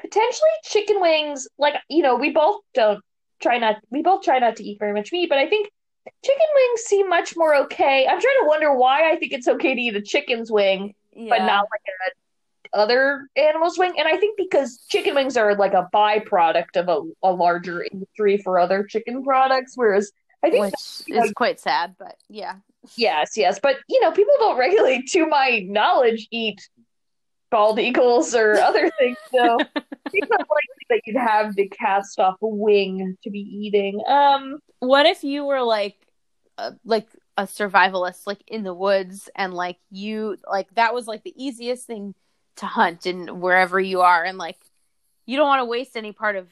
potentially 0.00 0.50
chicken 0.64 1.00
wings, 1.00 1.48
like 1.58 1.74
you 1.88 2.02
know, 2.02 2.16
we 2.16 2.30
both 2.30 2.60
don't 2.74 3.00
try 3.40 3.58
not 3.58 3.76
we 3.90 4.02
both 4.02 4.22
try 4.22 4.38
not 4.38 4.56
to 4.56 4.64
eat 4.64 4.78
very 4.78 4.92
much 4.92 5.12
meat, 5.12 5.28
but 5.28 5.38
I 5.38 5.48
think 5.48 5.70
chicken 6.24 6.46
wings 6.54 6.80
seem 6.82 7.08
much 7.08 7.34
more 7.36 7.54
okay. 7.56 8.06
I'm 8.06 8.20
trying 8.20 8.40
to 8.42 8.46
wonder 8.46 8.74
why 8.74 9.10
I 9.10 9.16
think 9.16 9.32
it's 9.32 9.48
okay 9.48 9.74
to 9.74 9.80
eat 9.80 9.96
a 9.96 10.02
chicken's 10.02 10.50
wing, 10.50 10.94
Yeah. 11.12 11.30
but 11.30 11.44
not 11.44 11.66
like 11.70 11.82
a 11.86 12.10
other 12.74 13.28
animal's 13.36 13.78
wing. 13.78 13.92
And 13.98 14.08
I 14.08 14.16
think 14.16 14.36
because 14.36 14.84
chicken 14.88 15.14
wings 15.14 15.36
are 15.36 15.54
like 15.54 15.74
a 15.74 15.88
byproduct 15.94 16.76
of 16.76 16.88
a, 16.88 17.26
a 17.26 17.32
larger 17.32 17.84
industry 17.90 18.36
for 18.38 18.58
other 18.58 18.84
chicken 18.84 19.22
products, 19.22 19.72
whereas 19.76 20.10
I 20.42 20.50
think 20.50 20.66
which 20.66 20.74
is 21.08 21.32
quite 21.32 21.60
sad, 21.60 21.94
but 21.98 22.16
yeah. 22.28 22.56
Yes, 22.96 23.36
yes, 23.36 23.58
but 23.62 23.76
you 23.88 24.00
know, 24.00 24.10
people 24.10 24.34
don't 24.40 24.58
regularly, 24.58 25.02
to 25.10 25.26
my 25.26 25.64
knowledge, 25.66 26.28
eat 26.30 26.68
bald 27.54 27.78
eagles 27.78 28.34
or 28.34 28.54
other 28.68 28.90
things. 28.98 29.16
So 29.32 29.58
it's 30.12 30.30
not 30.30 30.40
likely 30.40 30.84
that 30.90 31.00
you'd 31.06 31.16
have 31.16 31.54
the 31.54 31.68
cast 31.68 32.18
off 32.18 32.36
a 32.42 32.48
wing 32.48 33.16
to 33.22 33.30
be 33.30 33.38
eating. 33.40 34.02
Um, 34.08 34.58
What 34.80 35.06
if 35.06 35.22
you 35.22 35.44
were 35.44 35.62
like, 35.62 35.96
uh, 36.58 36.72
like 36.84 37.08
a 37.36 37.44
survivalist, 37.44 38.26
like 38.26 38.42
in 38.46 38.62
the 38.64 38.74
woods, 38.74 39.28
and 39.34 39.54
like 39.54 39.78
you, 39.90 40.36
like 40.50 40.68
that 40.74 40.94
was 40.94 41.06
like 41.06 41.22
the 41.24 41.34
easiest 41.36 41.86
thing 41.86 42.14
to 42.56 42.66
hunt 42.66 43.06
and 43.06 43.40
wherever 43.40 43.78
you 43.80 44.00
are, 44.02 44.24
and 44.24 44.38
like 44.38 44.58
you 45.26 45.36
don't 45.36 45.48
want 45.48 45.60
to 45.60 45.64
waste 45.76 45.96
any 45.96 46.12
part 46.12 46.36
of 46.36 46.48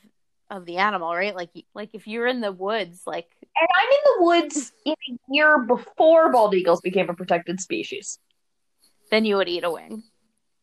of 0.50 0.66
the 0.66 0.76
animal, 0.78 1.14
right? 1.14 1.34
Like, 1.34 1.50
like 1.74 1.90
if 1.94 2.06
you're 2.06 2.26
in 2.26 2.40
the 2.40 2.52
woods, 2.52 3.02
like 3.06 3.28
and 3.56 3.68
I'm 3.78 3.90
in 3.90 4.04
the 4.04 4.24
woods 4.24 4.72
in 4.84 4.94
a 5.10 5.18
year 5.34 5.58
before 5.60 6.30
bald 6.32 6.54
eagles 6.54 6.80
became 6.80 7.08
a 7.10 7.14
protected 7.14 7.60
species. 7.60 8.18
then 9.10 9.24
you 9.24 9.36
would 9.36 9.48
eat 9.48 9.64
a 9.64 9.70
wing. 9.70 10.02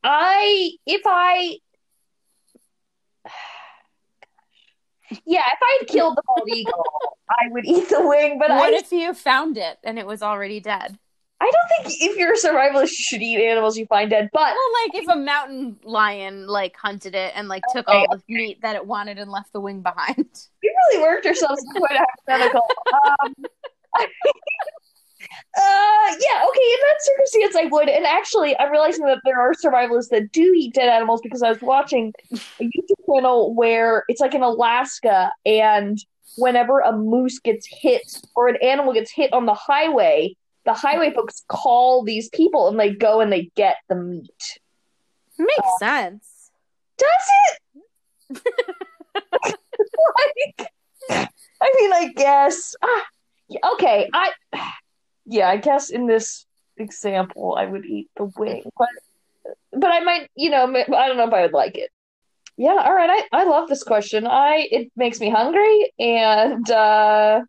I, 0.04 0.72
if 0.86 1.02
I, 1.06 1.58
yeah, 5.26 5.44
if 5.48 5.60
I 5.62 5.78
had 5.80 5.88
killed 5.88 6.18
the 6.18 6.24
bald 6.26 6.48
eagle, 6.50 6.86
I 7.30 7.50
would 7.50 7.66
eat 7.66 7.90
the 7.90 8.08
wing. 8.08 8.40
But 8.40 8.50
what 8.52 8.74
I, 8.74 8.78
if 8.78 8.92
you 8.92 9.14
found 9.14 9.58
it 9.58 9.78
and 9.84 10.00
it 10.00 10.06
was 10.06 10.22
already 10.22 10.60
dead? 10.60 10.98
I 11.42 11.46
don't 11.50 11.86
think 11.86 12.02
if 12.02 12.18
you're 12.18 12.34
a 12.34 12.38
survivalist, 12.38 12.92
you 12.92 13.04
should 13.08 13.22
eat 13.22 13.40
animals 13.42 13.78
you 13.78 13.86
find 13.86 14.10
dead. 14.10 14.30
But 14.34 14.54
Well, 14.54 14.84
like 14.84 15.02
if 15.02 15.08
a 15.08 15.18
mountain 15.18 15.78
lion 15.84 16.48
like 16.48 16.76
hunted 16.76 17.16
it 17.16 17.32
and 17.36 17.48
like 17.48 17.64
took 17.74 17.88
all 17.88 18.08
the 18.10 18.22
meat 18.28 18.62
that 18.62 18.76
it 18.76 18.86
wanted 18.86 19.18
and 19.20 19.32
left 19.32 19.54
the 19.54 19.62
wing 19.62 19.82
behind. 19.82 20.28
we 20.62 20.76
really 20.92 21.02
worked 21.02 21.26
into 21.26 21.40
quite 21.78 21.92
a 21.96 22.06
hypothetical. 22.28 22.62
Um, 22.94 23.34
uh, 25.58 26.16
yeah, 26.20 26.46
okay, 26.48 26.68
in 26.68 26.80
that 26.82 27.00
circumstance, 27.00 27.56
I 27.56 27.66
would. 27.72 27.90
And 27.90 28.06
actually, 28.06 28.58
I'm 28.60 28.72
realizing 28.72 29.06
that 29.06 29.20
there 29.26 29.40
are 29.40 29.54
survivalists 29.54 30.10
that 30.10 30.32
do 30.32 30.54
eat 30.56 30.74
dead 30.74 30.90
animals 30.90 31.22
because 31.22 31.42
I 31.42 31.50
was 31.50 31.62
watching 31.62 32.14
a 32.32 32.64
YouTube 32.64 33.06
channel 33.08 33.54
where 33.54 34.04
it's 34.08 34.22
like 34.22 34.34
in 34.34 34.44
Alaska, 34.44 35.32
and 35.46 35.98
whenever 36.38 36.80
a 36.80 36.92
moose 36.96 37.40
gets 37.40 37.68
hit 37.70 38.22
or 38.36 38.48
an 38.48 38.58
animal 38.62 38.94
gets 38.94 39.12
hit 39.12 39.34
on 39.34 39.46
the 39.46 39.54
highway, 39.54 40.36
the 40.66 40.74
highway 40.74 41.14
folks 41.14 41.44
call 41.48 42.04
these 42.04 42.30
people 42.30 42.68
and 42.68 42.80
they 42.80 42.94
go 42.94 43.22
and 43.22 43.32
they 43.32 43.50
get 43.56 43.78
the 43.88 43.96
meat. 43.96 44.60
Makes 45.38 45.80
sense. 45.80 46.52
Does 46.98 47.10
it? 48.32 48.42
like, 50.20 50.72
I 51.62 51.74
mean, 51.80 51.94
I 51.94 52.12
guess. 52.16 52.76
Ah, 52.82 53.06
okay, 53.74 54.10
I. 54.14 54.32
Yeah, 55.30 55.48
I 55.48 55.58
guess 55.58 55.90
in 55.92 56.08
this 56.08 56.46
example, 56.78 57.56
I 57.58 57.66
would 57.66 57.86
eat 57.86 58.10
the 58.18 58.26
wing, 58.38 58.64
but 58.78 58.90
but 59.74 59.92
I 59.92 60.00
might, 60.00 60.30
you 60.36 60.50
know, 60.50 60.64
I 60.66 61.08
don't 61.08 61.18
know 61.18 61.28
if 61.28 61.34
I 61.34 61.44
would 61.44 61.54
like 61.54 61.78
it. 61.78 61.92
Yeah, 62.58 62.82
all 62.84 62.94
right. 62.94 63.26
I, 63.32 63.42
I 63.42 63.44
love 63.46 63.70
this 63.70 63.84
question. 63.84 64.28
I 64.28 64.68
it 64.72 64.92
makes 64.96 65.20
me 65.20 65.30
hungry, 65.30 65.92
and 66.00 66.70
uh, 66.72 67.42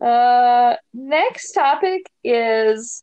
uh, 0.00 0.76
next 0.94 1.52
topic 1.52 2.02
is 2.24 3.02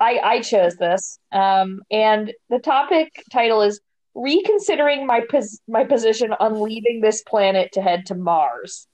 I 0.00 0.18
I 0.22 0.40
chose 0.40 0.76
this, 0.76 1.18
um, 1.32 1.82
and 1.90 2.32
the 2.50 2.58
topic 2.58 3.22
title 3.30 3.62
is 3.62 3.80
reconsidering 4.14 5.06
my 5.06 5.20
pos- 5.30 5.60
my 5.68 5.84
position 5.84 6.32
on 6.40 6.60
leaving 6.60 7.00
this 7.02 7.22
planet 7.22 7.72
to 7.72 7.82
head 7.82 8.06
to 8.06 8.14
Mars. 8.14 8.88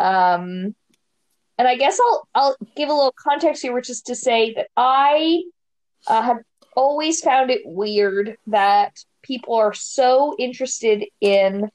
Um, 0.00 0.74
and 1.58 1.68
I 1.68 1.76
guess 1.76 1.98
I'll 2.00 2.28
I'll 2.34 2.56
give 2.76 2.88
a 2.88 2.92
little 2.92 3.14
context 3.16 3.62
here, 3.62 3.72
which 3.72 3.90
is 3.90 4.02
to 4.02 4.14
say 4.14 4.54
that 4.54 4.68
I 4.76 5.44
uh, 6.06 6.22
have 6.22 6.38
always 6.76 7.20
found 7.20 7.50
it 7.50 7.62
weird 7.64 8.36
that 8.48 8.92
people 9.22 9.54
are 9.54 9.72
so 9.72 10.34
interested 10.38 11.04
in 11.20 11.70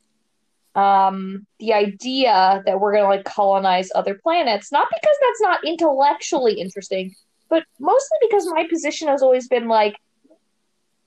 um, 0.76 1.46
the 1.60 1.74
idea 1.74 2.62
that 2.66 2.80
we're 2.80 2.92
going 2.92 3.04
to 3.04 3.10
like 3.10 3.26
colonize 3.26 3.90
other 3.96 4.20
planets, 4.22 4.72
not 4.72 4.88
because 4.90 5.16
that's 5.22 5.42
not 5.42 5.66
intellectually 5.66 6.60
interesting, 6.60 7.16
but 7.50 7.64
mostly 7.80 8.18
because 8.22 8.46
my 8.48 8.68
position 8.70 9.08
has 9.08 9.22
always 9.22 9.48
been 9.48 9.68
like, 9.68 9.96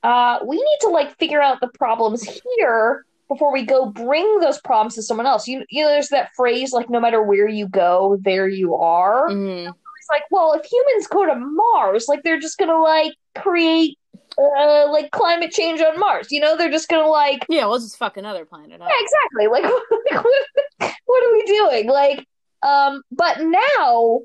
uh, 0.02 0.40
we 0.44 0.56
need 0.56 0.78
to 0.80 0.88
like 0.88 1.16
figure 1.18 1.40
out 1.40 1.60
the 1.60 1.68
problems 1.68 2.28
here 2.58 3.04
before 3.28 3.52
we 3.52 3.64
go 3.64 3.86
bring 3.86 4.40
those 4.40 4.60
problems 4.60 4.94
to 4.96 5.02
someone 5.02 5.26
else. 5.26 5.46
You, 5.48 5.64
you 5.70 5.82
know, 5.82 5.88
there's 5.90 6.08
that 6.10 6.30
phrase 6.36 6.72
like, 6.72 6.90
no 6.90 7.00
matter 7.00 7.22
where 7.22 7.48
you 7.48 7.66
go, 7.68 8.18
there 8.22 8.46
you 8.48 8.76
are. 8.76 9.28
Mhm. 9.28 9.68
It's 9.68 10.10
like, 10.10 10.24
well, 10.30 10.52
if 10.52 10.64
humans 10.64 11.06
go 11.06 11.24
to 11.26 11.34
Mars, 11.36 12.06
like 12.08 12.22
they're 12.24 12.40
just 12.40 12.58
gonna 12.58 12.80
like 12.80 13.14
create 13.36 13.96
uh, 14.38 14.90
like 14.90 15.10
climate 15.12 15.50
change 15.52 15.80
on 15.80 15.98
Mars. 15.98 16.32
You 16.32 16.40
know, 16.40 16.56
they're 16.56 16.70
just 16.70 16.88
gonna 16.88 17.06
like 17.08 17.46
Yeah, 17.48 17.66
we'll 17.66 17.78
just 17.78 17.96
fuck 17.98 18.16
another 18.16 18.44
planet 18.44 18.80
up. 18.80 18.88
yeah, 18.88 18.96
exactly. 19.00 19.46
Like, 19.46 19.64
what, 20.80 20.94
what 21.06 21.26
are 21.26 21.32
we 21.32 21.42
doing? 21.44 21.88
Like, 21.88 22.26
um, 22.62 23.02
but 23.12 23.38
now 23.42 24.20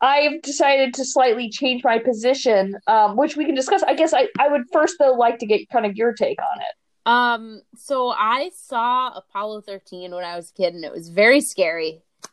I've 0.00 0.42
decided 0.42 0.94
to 0.94 1.04
slightly 1.04 1.48
change 1.48 1.84
my 1.84 1.98
position, 1.98 2.76
um, 2.86 3.16
which 3.16 3.36
we 3.36 3.44
can 3.44 3.54
discuss. 3.54 3.82
I 3.84 3.94
guess 3.94 4.12
I, 4.12 4.28
I 4.38 4.48
would 4.48 4.62
first 4.72 4.96
though 4.98 5.12
like 5.14 5.38
to 5.38 5.46
get 5.46 5.68
kind 5.70 5.86
of 5.86 5.96
your 5.96 6.12
take 6.12 6.38
on 6.40 6.60
it. 6.60 6.74
Um, 7.04 7.62
so 7.74 8.10
I 8.10 8.50
saw 8.54 9.08
Apollo 9.08 9.62
13 9.62 10.12
when 10.12 10.24
I 10.24 10.36
was 10.36 10.50
a 10.50 10.54
kid, 10.54 10.74
and 10.74 10.84
it 10.84 10.92
was 10.92 11.08
very 11.08 11.40
scary. 11.40 12.02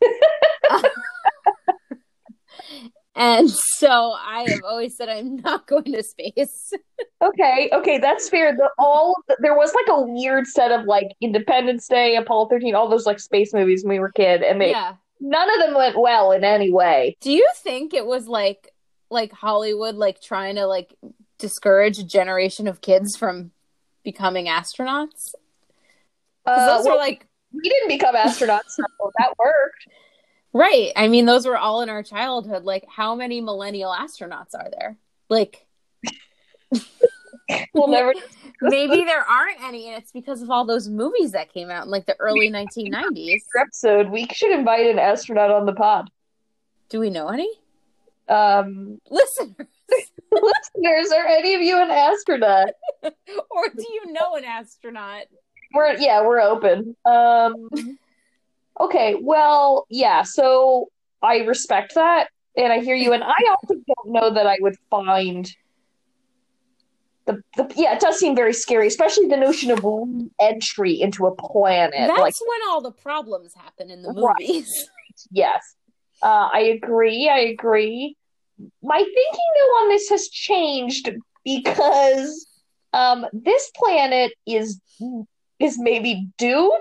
and 3.16 3.50
so 3.50 4.12
I 4.12 4.46
have 4.48 4.60
always 4.64 4.96
said 4.96 5.08
I'm 5.08 5.36
not 5.36 5.66
going 5.66 5.92
to 5.92 6.02
space. 6.02 6.72
Okay, 7.22 7.68
okay, 7.74 7.98
that's 7.98 8.30
fair. 8.30 8.56
The 8.56 8.70
all 8.78 9.14
there 9.40 9.54
was 9.54 9.74
like 9.74 9.88
a 9.88 10.00
weird 10.00 10.46
set 10.46 10.72
of 10.72 10.86
like 10.86 11.08
Independence 11.20 11.86
Day, 11.86 12.16
Apollo 12.16 12.48
thirteen, 12.48 12.74
all 12.74 12.88
those 12.88 13.04
like 13.04 13.20
space 13.20 13.52
movies 13.52 13.84
when 13.84 13.90
we 13.90 13.98
were 13.98 14.10
kid, 14.10 14.42
and 14.42 14.58
they 14.58 14.70
yeah. 14.70 14.94
none 15.20 15.50
of 15.52 15.60
them 15.60 15.74
went 15.74 16.00
well 16.00 16.32
in 16.32 16.44
any 16.44 16.72
way. 16.72 17.18
Do 17.20 17.30
you 17.30 17.46
think 17.56 17.92
it 17.92 18.06
was 18.06 18.26
like 18.26 18.70
like 19.10 19.32
Hollywood 19.32 19.96
like 19.96 20.22
trying 20.22 20.54
to 20.54 20.66
like 20.66 20.94
discourage 21.38 21.98
a 21.98 22.04
generation 22.04 22.66
of 22.66 22.80
kids 22.80 23.16
from 23.18 23.50
becoming 24.04 24.46
astronauts? 24.46 25.34
Uh, 26.46 26.76
those 26.76 26.84
well, 26.86 26.94
are 26.94 26.98
like 26.98 27.26
we 27.52 27.68
didn't 27.68 27.88
become 27.88 28.14
astronauts, 28.14 28.68
so 28.70 28.82
that 29.18 29.34
worked. 29.38 29.86
right. 30.52 30.92
I 30.96 31.08
mean, 31.08 31.26
those 31.26 31.46
were 31.46 31.58
all 31.58 31.82
in 31.82 31.88
our 31.88 32.02
childhood. 32.02 32.64
Like, 32.64 32.84
how 32.88 33.14
many 33.14 33.40
millennial 33.40 33.92
astronauts 33.92 34.54
are 34.54 34.68
there? 34.70 34.96
Like, 35.28 35.66
We'll 37.74 37.88
never. 37.88 38.12
maybe 38.62 39.04
there 39.04 39.22
aren't 39.24 39.60
any, 39.62 39.88
and 39.88 39.96
it's 40.00 40.12
because 40.12 40.40
of 40.42 40.50
all 40.50 40.64
those 40.64 40.88
movies 40.88 41.32
that 41.32 41.52
came 41.52 41.68
out 41.70 41.84
in 41.86 41.90
like 41.90 42.06
the 42.06 42.14
early 42.20 42.48
1990s. 42.50 43.40
episode, 43.60 44.08
we 44.10 44.26
should 44.32 44.52
invite 44.52 44.86
an 44.86 44.98
astronaut 45.00 45.50
on 45.50 45.66
the 45.66 45.72
pod. 45.72 46.10
Do 46.88 47.00
we 47.00 47.10
know 47.10 47.28
any 47.28 47.50
Um, 48.28 49.00
listeners, 49.10 49.66
listeners, 50.32 51.12
are 51.12 51.26
any 51.26 51.54
of 51.54 51.62
you 51.62 51.80
an 51.80 51.90
astronaut? 51.90 52.70
or 53.02 53.68
do 53.76 53.86
you 53.92 54.12
know 54.12 54.34
an 54.34 54.44
astronaut? 54.44 55.24
We're 55.74 55.96
yeah, 55.98 56.22
we're 56.22 56.40
open. 56.40 56.96
Um, 57.04 57.68
okay, 58.80 59.16
well, 59.20 59.86
yeah. 59.88 60.22
So 60.22 60.90
I 61.22 61.38
respect 61.38 61.94
that, 61.94 62.28
and 62.56 62.72
I 62.72 62.80
hear 62.80 62.96
you, 62.96 63.12
and 63.12 63.22
I 63.22 63.36
also 63.48 63.74
don't 63.74 64.12
know 64.12 64.30
that 64.34 64.46
I 64.46 64.56
would 64.60 64.76
find. 64.90 65.50
The, 67.26 67.42
the, 67.56 67.72
yeah, 67.76 67.94
it 67.94 68.00
does 68.00 68.18
seem 68.18 68.34
very 68.34 68.54
scary, 68.54 68.88
especially 68.88 69.28
the 69.28 69.36
notion 69.36 69.70
of 69.70 69.84
entry 70.40 71.00
into 71.00 71.26
a 71.26 71.34
planet. 71.34 71.92
That's 72.08 72.18
like, 72.18 72.34
when 72.40 72.70
all 72.70 72.80
the 72.80 72.90
problems 72.90 73.54
happen 73.54 73.90
in 73.90 74.02
the 74.02 74.10
Right. 74.10 74.34
movies. 74.40 74.90
yes, 75.30 75.76
uh, 76.22 76.48
I 76.52 76.60
agree. 76.60 77.28
I 77.28 77.38
agree. 77.40 78.16
My 78.82 78.98
thinking 78.98 79.14
though 79.56 79.74
on 79.82 79.88
this 79.88 80.08
has 80.10 80.28
changed 80.28 81.10
because 81.44 82.46
um, 82.92 83.26
this 83.32 83.70
planet 83.76 84.32
is 84.46 84.80
is 85.58 85.78
maybe 85.78 86.28
doomed, 86.38 86.72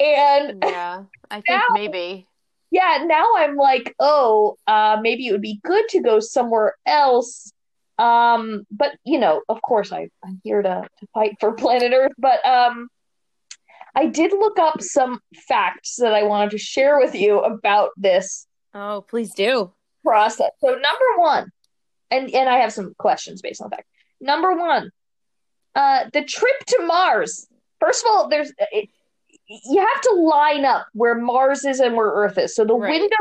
and 0.00 0.62
Yeah, 0.62 1.04
I 1.30 1.40
think 1.46 1.48
Now- 1.48 1.74
maybe. 1.74 2.26
yeah, 2.70 3.04
now 3.06 3.26
I'm 3.36 3.56
like, 3.56 3.94
oh, 4.00 4.56
uh, 4.66 4.98
maybe 5.00 5.26
it 5.26 5.32
would 5.32 5.40
be 5.42 5.60
good 5.64 5.84
to 5.90 6.00
go 6.00 6.20
somewhere 6.20 6.74
else. 6.86 7.52
Um, 7.98 8.66
but 8.70 8.96
you 9.04 9.18
know, 9.18 9.42
of 9.48 9.62
course, 9.62 9.92
I, 9.92 10.08
I'm 10.24 10.40
here 10.44 10.62
to, 10.62 10.88
to 11.00 11.06
fight 11.14 11.36
for 11.40 11.52
planet 11.62 11.92
Earth. 11.94 12.12
But 12.18 12.44
um, 12.44 12.88
I 13.94 14.06
did 14.06 14.32
look 14.32 14.58
up 14.58 14.80
some 14.82 15.20
facts 15.48 15.96
that 15.96 16.14
I 16.14 16.22
wanted 16.24 16.50
to 16.52 16.58
share 16.58 16.98
with 16.98 17.14
you 17.14 17.38
about 17.40 17.90
this 17.96 18.46
Oh, 18.74 19.04
please 19.06 19.34
do. 19.34 19.70
Process. 20.04 20.50
So 20.60 20.68
number 20.68 21.06
one, 21.16 21.50
and 22.10 22.32
and 22.34 22.48
I 22.48 22.58
have 22.58 22.72
some 22.72 22.94
questions 22.98 23.42
based 23.42 23.60
on 23.62 23.70
the 23.70 23.76
fact. 23.76 23.88
Number 24.20 24.52
one, 24.54 24.90
uh, 25.74 26.04
the 26.12 26.24
trip 26.24 26.58
to 26.68 26.82
Mars. 26.86 27.46
First 27.80 28.04
of 28.04 28.10
all, 28.10 28.28
there's 28.28 28.52
it, 28.72 28.88
you 29.48 29.80
have 29.80 30.00
to 30.02 30.14
line 30.14 30.64
up 30.64 30.86
where 30.92 31.14
Mars 31.16 31.64
is 31.64 31.80
and 31.80 31.96
where 31.96 32.08
Earth 32.08 32.38
is. 32.38 32.54
So 32.54 32.64
the 32.64 32.74
Right. 32.74 33.00
window 33.00 33.16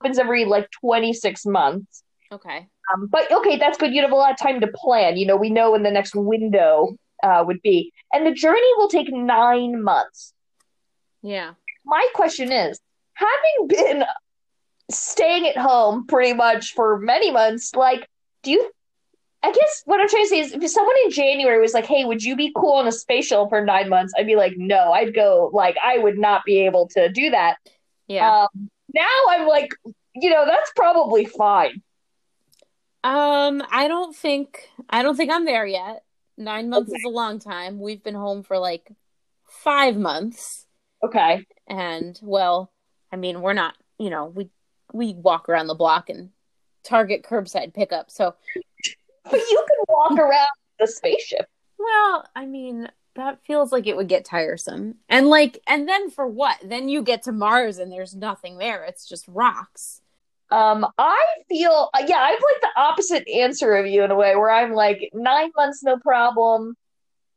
opens 0.00 0.18
every 0.18 0.44
like 0.44 0.70
26 0.80 1.46
months. 1.46 2.02
Okay. 2.32 2.66
Um, 2.94 3.06
but 3.08 3.30
okay, 3.30 3.56
that's 3.56 3.78
good. 3.78 3.92
You'd 3.92 4.02
have 4.02 4.12
a 4.12 4.16
lot 4.16 4.32
of 4.32 4.38
time 4.38 4.60
to 4.60 4.68
plan. 4.68 5.16
You 5.16 5.26
know, 5.26 5.36
we 5.36 5.50
know 5.50 5.72
when 5.72 5.82
the 5.82 5.90
next 5.90 6.14
window 6.14 6.96
uh, 7.22 7.42
would 7.46 7.60
be, 7.62 7.92
and 8.12 8.26
the 8.26 8.32
journey 8.32 8.70
will 8.78 8.88
take 8.88 9.12
nine 9.12 9.82
months. 9.82 10.32
Yeah. 11.22 11.54
My 11.84 12.06
question 12.14 12.50
is, 12.52 12.80
having 13.14 13.68
been 13.68 14.04
staying 14.90 15.46
at 15.46 15.56
home 15.56 16.06
pretty 16.06 16.32
much 16.32 16.74
for 16.74 16.98
many 16.98 17.30
months, 17.30 17.74
like, 17.74 18.08
do 18.42 18.50
you? 18.52 18.70
I 19.42 19.52
guess 19.52 19.82
what 19.84 20.00
I'm 20.00 20.08
trying 20.08 20.24
to 20.24 20.28
say 20.28 20.40
is, 20.40 20.52
if 20.52 20.70
someone 20.70 20.96
in 21.04 21.10
January 21.10 21.60
was 21.60 21.74
like, 21.74 21.86
"Hey, 21.86 22.04
would 22.04 22.22
you 22.22 22.34
be 22.34 22.52
cool 22.56 22.74
on 22.74 22.88
a 22.88 22.92
space 22.92 23.26
shuttle 23.26 23.48
for 23.48 23.64
nine 23.64 23.88
months?" 23.88 24.12
I'd 24.16 24.26
be 24.26 24.36
like, 24.36 24.54
"No, 24.56 24.92
I'd 24.92 25.14
go." 25.14 25.50
Like, 25.52 25.76
I 25.84 25.98
would 25.98 26.18
not 26.18 26.44
be 26.44 26.64
able 26.66 26.88
to 26.88 27.08
do 27.08 27.30
that. 27.30 27.56
Yeah. 28.08 28.42
Um, 28.42 28.70
now 28.94 29.08
I'm 29.30 29.46
like, 29.46 29.70
you 30.14 30.30
know, 30.30 30.44
that's 30.46 30.72
probably 30.74 31.26
fine. 31.26 31.82
Um, 33.04 33.62
I 33.70 33.86
don't 33.86 34.16
think 34.16 34.68
I 34.90 35.02
don't 35.02 35.16
think 35.16 35.30
I'm 35.30 35.44
there 35.44 35.66
yet. 35.66 36.02
Nine 36.36 36.68
months 36.68 36.92
is 36.92 37.04
a 37.06 37.10
long 37.10 37.38
time. 37.38 37.78
We've 37.78 38.02
been 38.02 38.14
home 38.14 38.42
for 38.42 38.58
like 38.58 38.90
five 39.48 39.96
months, 39.96 40.66
Okay. 41.04 41.46
and 41.68 42.18
well, 42.22 42.72
I 43.12 43.16
mean, 43.16 43.42
we're 43.42 43.52
not. 43.52 43.74
You 43.98 44.10
know, 44.10 44.26
we 44.26 44.50
we 44.92 45.14
walk 45.14 45.48
around 45.48 45.66
the 45.66 45.74
block 45.74 46.08
and 46.10 46.30
Target 46.84 47.24
curbside 47.24 47.74
pickup. 47.74 48.10
So, 48.10 48.34
But 49.24 49.40
you 49.40 49.64
can 49.68 49.84
walk 49.88 50.18
around 50.18 50.48
the 50.78 50.86
spaceship. 50.86 51.46
well, 51.78 52.24
I 52.36 52.46
mean, 52.46 52.88
that 53.16 53.40
feels 53.44 53.72
like 53.72 53.86
it 53.86 53.96
would 53.96 54.08
get 54.08 54.24
tiresome. 54.24 54.96
And 55.08 55.26
like, 55.28 55.60
and 55.66 55.88
then 55.88 56.10
for 56.10 56.26
what? 56.26 56.58
Then 56.62 56.88
you 56.88 57.02
get 57.02 57.24
to 57.24 57.32
Mars 57.32 57.78
and 57.78 57.90
there's 57.90 58.14
nothing 58.14 58.58
there. 58.58 58.84
It's 58.84 59.08
just 59.08 59.26
rocks. 59.26 60.00
Um, 60.50 60.86
I 60.96 61.24
feel, 61.48 61.90
uh, 61.92 62.04
yeah, 62.06 62.18
I'm 62.20 62.34
like 62.34 62.60
the 62.62 62.80
opposite 62.80 63.26
answer 63.28 63.74
of 63.74 63.86
you 63.86 64.04
in 64.04 64.12
a 64.12 64.14
way, 64.14 64.36
where 64.36 64.50
I'm 64.50 64.72
like 64.74 65.10
nine 65.12 65.50
months, 65.56 65.82
no 65.82 65.98
problem. 65.98 66.76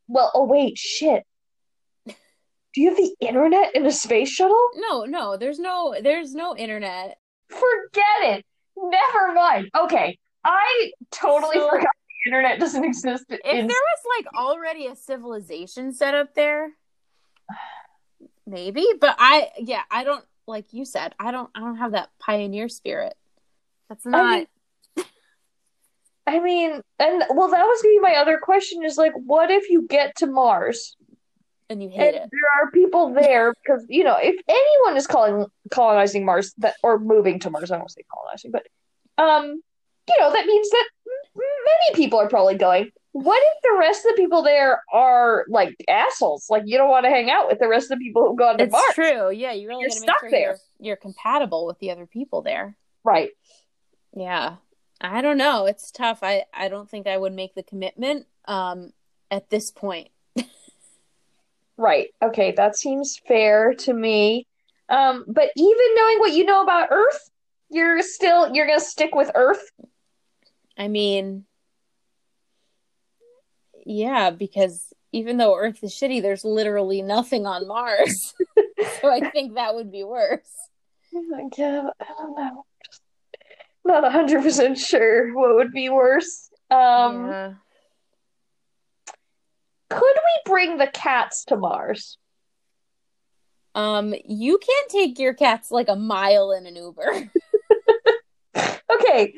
Well, 0.06 0.30
oh 0.32 0.44
wait, 0.44 0.78
shit. 0.78 1.24
Do 2.06 2.80
you 2.80 2.90
have 2.90 2.98
the 2.98 3.16
internet 3.20 3.74
in 3.74 3.84
a 3.84 3.90
space 3.90 4.30
shuttle? 4.30 4.68
No, 4.76 5.04
no, 5.06 5.36
there's 5.36 5.58
no 5.58 5.96
there's 6.00 6.34
no 6.34 6.56
internet. 6.56 7.18
Forget 7.50 8.38
it. 8.38 8.46
Never 8.76 9.32
mind. 9.34 9.70
Okay, 9.76 10.18
I 10.44 10.92
totally 11.10 11.56
So- 11.56 11.68
forgot 11.68 11.88
the 12.24 12.30
internet 12.30 12.60
doesn't 12.60 12.84
exist. 12.84 13.24
If 13.28 13.40
in- 13.44 13.66
there 13.66 13.76
was 13.76 14.00
like 14.18 14.26
already 14.34 14.86
a 14.86 14.96
civilization 14.96 15.92
set 15.92 16.14
up 16.14 16.34
there, 16.34 16.70
maybe. 18.46 18.86
But 19.00 19.16
I, 19.18 19.50
yeah, 19.58 19.82
I 19.90 20.04
don't 20.04 20.24
like 20.46 20.72
you 20.72 20.84
said. 20.84 21.14
I 21.18 21.30
don't. 21.30 21.50
I 21.54 21.60
don't 21.60 21.76
have 21.76 21.92
that 21.92 22.10
pioneer 22.18 22.68
spirit. 22.68 23.14
That's 23.88 24.06
not. 24.06 24.24
I 24.24 24.36
mean, 24.36 24.46
I 26.26 26.38
mean, 26.40 26.70
and 26.98 27.24
well, 27.30 27.50
that 27.50 27.64
was 27.64 27.82
gonna 27.82 27.94
be 27.94 27.98
my 28.00 28.14
other 28.16 28.38
question: 28.38 28.84
is 28.84 28.96
like, 28.98 29.14
what 29.14 29.50
if 29.50 29.68
you 29.70 29.86
get 29.88 30.16
to 30.16 30.26
Mars? 30.26 30.96
And 31.70 31.82
you 31.82 31.88
hate 31.88 32.14
and 32.14 32.16
it. 32.16 32.30
there 32.30 32.62
are 32.66 32.70
people 32.72 33.14
there 33.14 33.54
because 33.64 33.84
you 33.88 34.04
know 34.04 34.16
if 34.20 34.34
anyone 34.48 34.96
is 34.98 35.06
calling 35.06 35.46
colonizing 35.70 36.24
Mars 36.26 36.52
that 36.58 36.74
or 36.82 36.98
moving 36.98 37.38
to 37.40 37.50
Mars, 37.50 37.70
I 37.70 37.78
don't 37.78 37.90
say 37.90 38.02
colonizing, 38.14 38.50
but 38.50 38.66
um, 39.16 39.46
you 40.08 40.14
know 40.18 40.30
that 40.32 40.44
means 40.44 40.68
that 40.70 40.88
many 41.36 41.94
people 41.96 42.18
are 42.18 42.28
probably 42.28 42.56
going. 42.56 42.90
What 43.12 43.42
if 43.42 43.62
the 43.62 43.76
rest 43.78 44.04
of 44.06 44.12
the 44.14 44.22
people 44.22 44.42
there 44.42 44.82
are 44.92 45.44
like 45.48 45.74
assholes? 45.88 46.46
Like 46.48 46.62
you 46.66 46.76
don't 46.78 46.90
want 46.90 47.06
to 47.06 47.10
hang 47.10 47.28
out 47.30 47.48
with 47.48 47.58
the 47.58 47.66
rest 47.68 47.90
of 47.90 47.98
the 47.98 48.04
people 48.04 48.26
who've 48.28 48.38
gone 48.38 48.58
to 48.58 48.64
It's 48.64 48.72
Mars, 48.72 48.94
true. 48.94 49.30
Yeah, 49.30 49.52
you 49.52 49.66
really 49.68 49.82
You're 49.82 49.90
stuck 49.90 50.20
sure 50.20 50.30
there. 50.30 50.40
you're 50.40 50.56
you're 50.78 50.96
compatible 50.96 51.66
with 51.66 51.78
the 51.80 51.90
other 51.90 52.06
people 52.06 52.42
there. 52.42 52.76
right? 53.04 53.30
Yeah. 54.14 54.56
I 55.00 55.22
don't 55.22 55.38
know. 55.38 55.66
It's 55.66 55.90
tough. 55.90 56.20
I 56.22 56.44
I 56.54 56.68
don't 56.68 56.88
think 56.88 57.06
I 57.06 57.16
would 57.16 57.32
make 57.32 57.54
the 57.54 57.62
commitment 57.62 58.26
um 58.46 58.92
at 59.30 59.50
this 59.50 59.70
point. 59.70 60.08
Right. 61.80 62.08
Okay, 62.22 62.52
that 62.58 62.76
seems 62.76 63.18
fair 63.26 63.72
to 63.72 63.94
me. 63.94 64.46
Um, 64.90 65.24
but 65.26 65.48
even 65.56 65.94
knowing 65.94 66.18
what 66.18 66.32
you 66.34 66.44
know 66.44 66.62
about 66.62 66.88
Earth, 66.90 67.30
you're 67.70 68.02
still 68.02 68.54
you're 68.54 68.66
gonna 68.66 68.80
stick 68.80 69.14
with 69.14 69.30
Earth. 69.34 69.70
I 70.76 70.88
mean, 70.88 71.46
yeah, 73.86 74.28
because 74.28 74.92
even 75.12 75.38
though 75.38 75.56
Earth 75.56 75.82
is 75.82 75.94
shitty, 75.94 76.20
there's 76.20 76.44
literally 76.44 77.00
nothing 77.00 77.46
on 77.46 77.66
Mars. 77.66 78.34
so 79.00 79.10
I 79.10 79.30
think 79.30 79.54
that 79.54 79.74
would 79.74 79.90
be 79.90 80.04
worse. 80.04 80.52
Yeah, 81.12 81.88
I 81.98 82.04
don't 82.18 82.36
know. 82.36 82.66
Just 82.84 83.00
not 83.86 84.12
hundred 84.12 84.42
percent 84.42 84.76
sure 84.78 85.32
what 85.34 85.54
would 85.54 85.72
be 85.72 85.88
worse. 85.88 86.50
Um, 86.70 87.28
yeah. 87.28 87.54
Could 89.90 90.02
we 90.14 90.50
bring 90.50 90.78
the 90.78 90.86
cats 90.86 91.44
to 91.46 91.56
Mars? 91.56 92.16
Um, 93.74 94.14
you 94.24 94.58
can't 94.58 94.90
take 94.90 95.18
your 95.18 95.34
cats 95.34 95.70
like 95.70 95.88
a 95.88 95.96
mile 95.96 96.52
in 96.52 96.66
an 96.66 96.76
Uber. 96.76 97.30
Okay, 98.92 99.34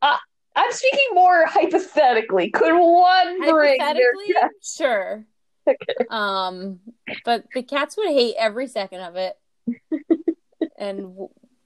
uh, 0.00 0.16
I'm 0.54 0.72
speaking 0.72 1.08
more 1.12 1.44
hypothetically. 1.46 2.50
Could 2.50 2.72
one 2.78 3.38
bring 3.38 3.78
their 3.78 3.78
Hypothetically, 3.78 4.32
cats? 4.32 4.76
sure. 4.76 5.24
Okay. 5.66 5.76
Um, 6.08 6.78
but 7.24 7.44
the 7.54 7.62
cats 7.62 7.96
would 7.96 8.08
hate 8.10 8.36
every 8.38 8.68
second 8.68 9.00
of 9.00 9.16
it, 9.16 9.36
and 10.78 11.16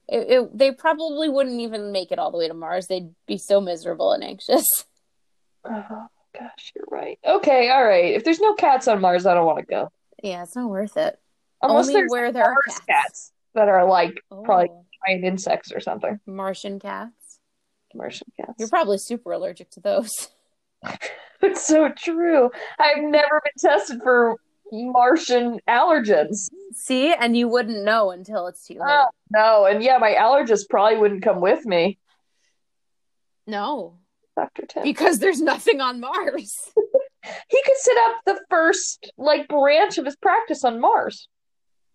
it, 0.09 0.31
it, 0.31 0.57
they 0.57 0.71
probably 0.71 1.29
wouldn't 1.29 1.61
even 1.61 1.91
make 1.91 2.11
it 2.11 2.19
all 2.19 2.31
the 2.31 2.37
way 2.37 2.47
to 2.47 2.53
Mars. 2.53 2.87
They'd 2.87 3.13
be 3.27 3.37
so 3.37 3.61
miserable 3.61 4.11
and 4.11 4.23
anxious. 4.23 4.65
Oh 5.63 6.07
gosh, 6.39 6.73
you're 6.75 6.85
right. 6.89 7.19
Okay, 7.25 7.69
all 7.69 7.83
right. 7.83 8.13
If 8.13 8.23
there's 8.23 8.39
no 8.39 8.53
cats 8.55 8.87
on 8.87 9.01
Mars, 9.01 9.25
I 9.25 9.33
don't 9.33 9.45
want 9.45 9.59
to 9.59 9.65
go. 9.65 9.91
Yeah, 10.23 10.43
it's 10.43 10.55
not 10.55 10.69
worth 10.69 10.97
it. 10.97 11.19
Unless 11.61 11.87
Only 11.87 11.93
there's 12.01 12.11
where 12.11 12.31
there 12.31 12.43
are 12.45 12.55
Mars 12.67 12.79
cats. 12.87 13.31
that 13.53 13.67
are 13.69 13.85
like 13.87 14.19
probably 14.43 14.69
Oh, 14.71 14.85
giant 15.07 15.23
insects 15.23 15.71
or 15.71 15.79
something. 15.79 16.19
Martian 16.25 16.79
cats. 16.79 17.39
Martian 17.93 18.27
cats. 18.37 18.53
You're 18.59 18.67
probably 18.69 18.97
super 18.97 19.31
allergic 19.31 19.69
to 19.71 19.79
those. 19.79 20.11
It's 21.41 21.67
so 21.67 21.89
true. 21.89 22.49
I've 22.79 23.03
never 23.03 23.41
been 23.43 23.69
tested 23.71 24.01
for 24.01 24.35
Martian 24.71 25.59
allergens. 25.67 26.49
See, 26.73 27.13
and 27.13 27.35
you 27.37 27.47
wouldn't 27.47 27.83
know 27.83 28.09
until 28.09 28.47
it's 28.47 28.65
too 28.65 28.75
late. 28.75 28.81
Oh, 28.87 29.07
no, 29.31 29.65
and 29.65 29.83
yeah, 29.83 29.97
my 29.99 30.13
allergist 30.13 30.69
probably 30.69 30.97
wouldn't 30.97 31.23
come 31.23 31.41
with 31.41 31.65
me, 31.65 31.99
no, 33.45 33.97
Dr. 34.35 34.65
Tim. 34.65 34.83
because 34.83 35.19
there's 35.19 35.41
nothing 35.41 35.81
on 35.81 35.99
Mars. 35.99 36.71
He 37.49 37.59
could 37.65 37.77
set 37.77 37.97
up 37.97 38.15
the 38.25 38.39
first 38.51 39.11
like 39.17 39.47
branch 39.47 39.97
of 39.97 40.05
his 40.05 40.15
practice 40.15 40.63
on 40.63 40.79
Mars. 40.79 41.27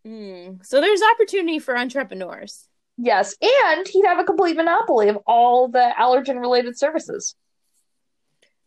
Mm. 0.07 0.65
So 0.67 0.81
there's 0.81 1.01
opportunity 1.15 1.59
for 1.59 1.77
entrepreneurs. 1.77 2.67
Yes, 2.97 3.37
and 3.41 3.87
he'd 3.87 4.07
have 4.07 4.19
a 4.19 4.25
complete 4.25 4.57
monopoly 4.57 5.09
of 5.09 5.19
all 5.27 5.69
the 5.69 5.93
allergen 5.99 6.41
related 6.41 6.77
services. 6.77 7.35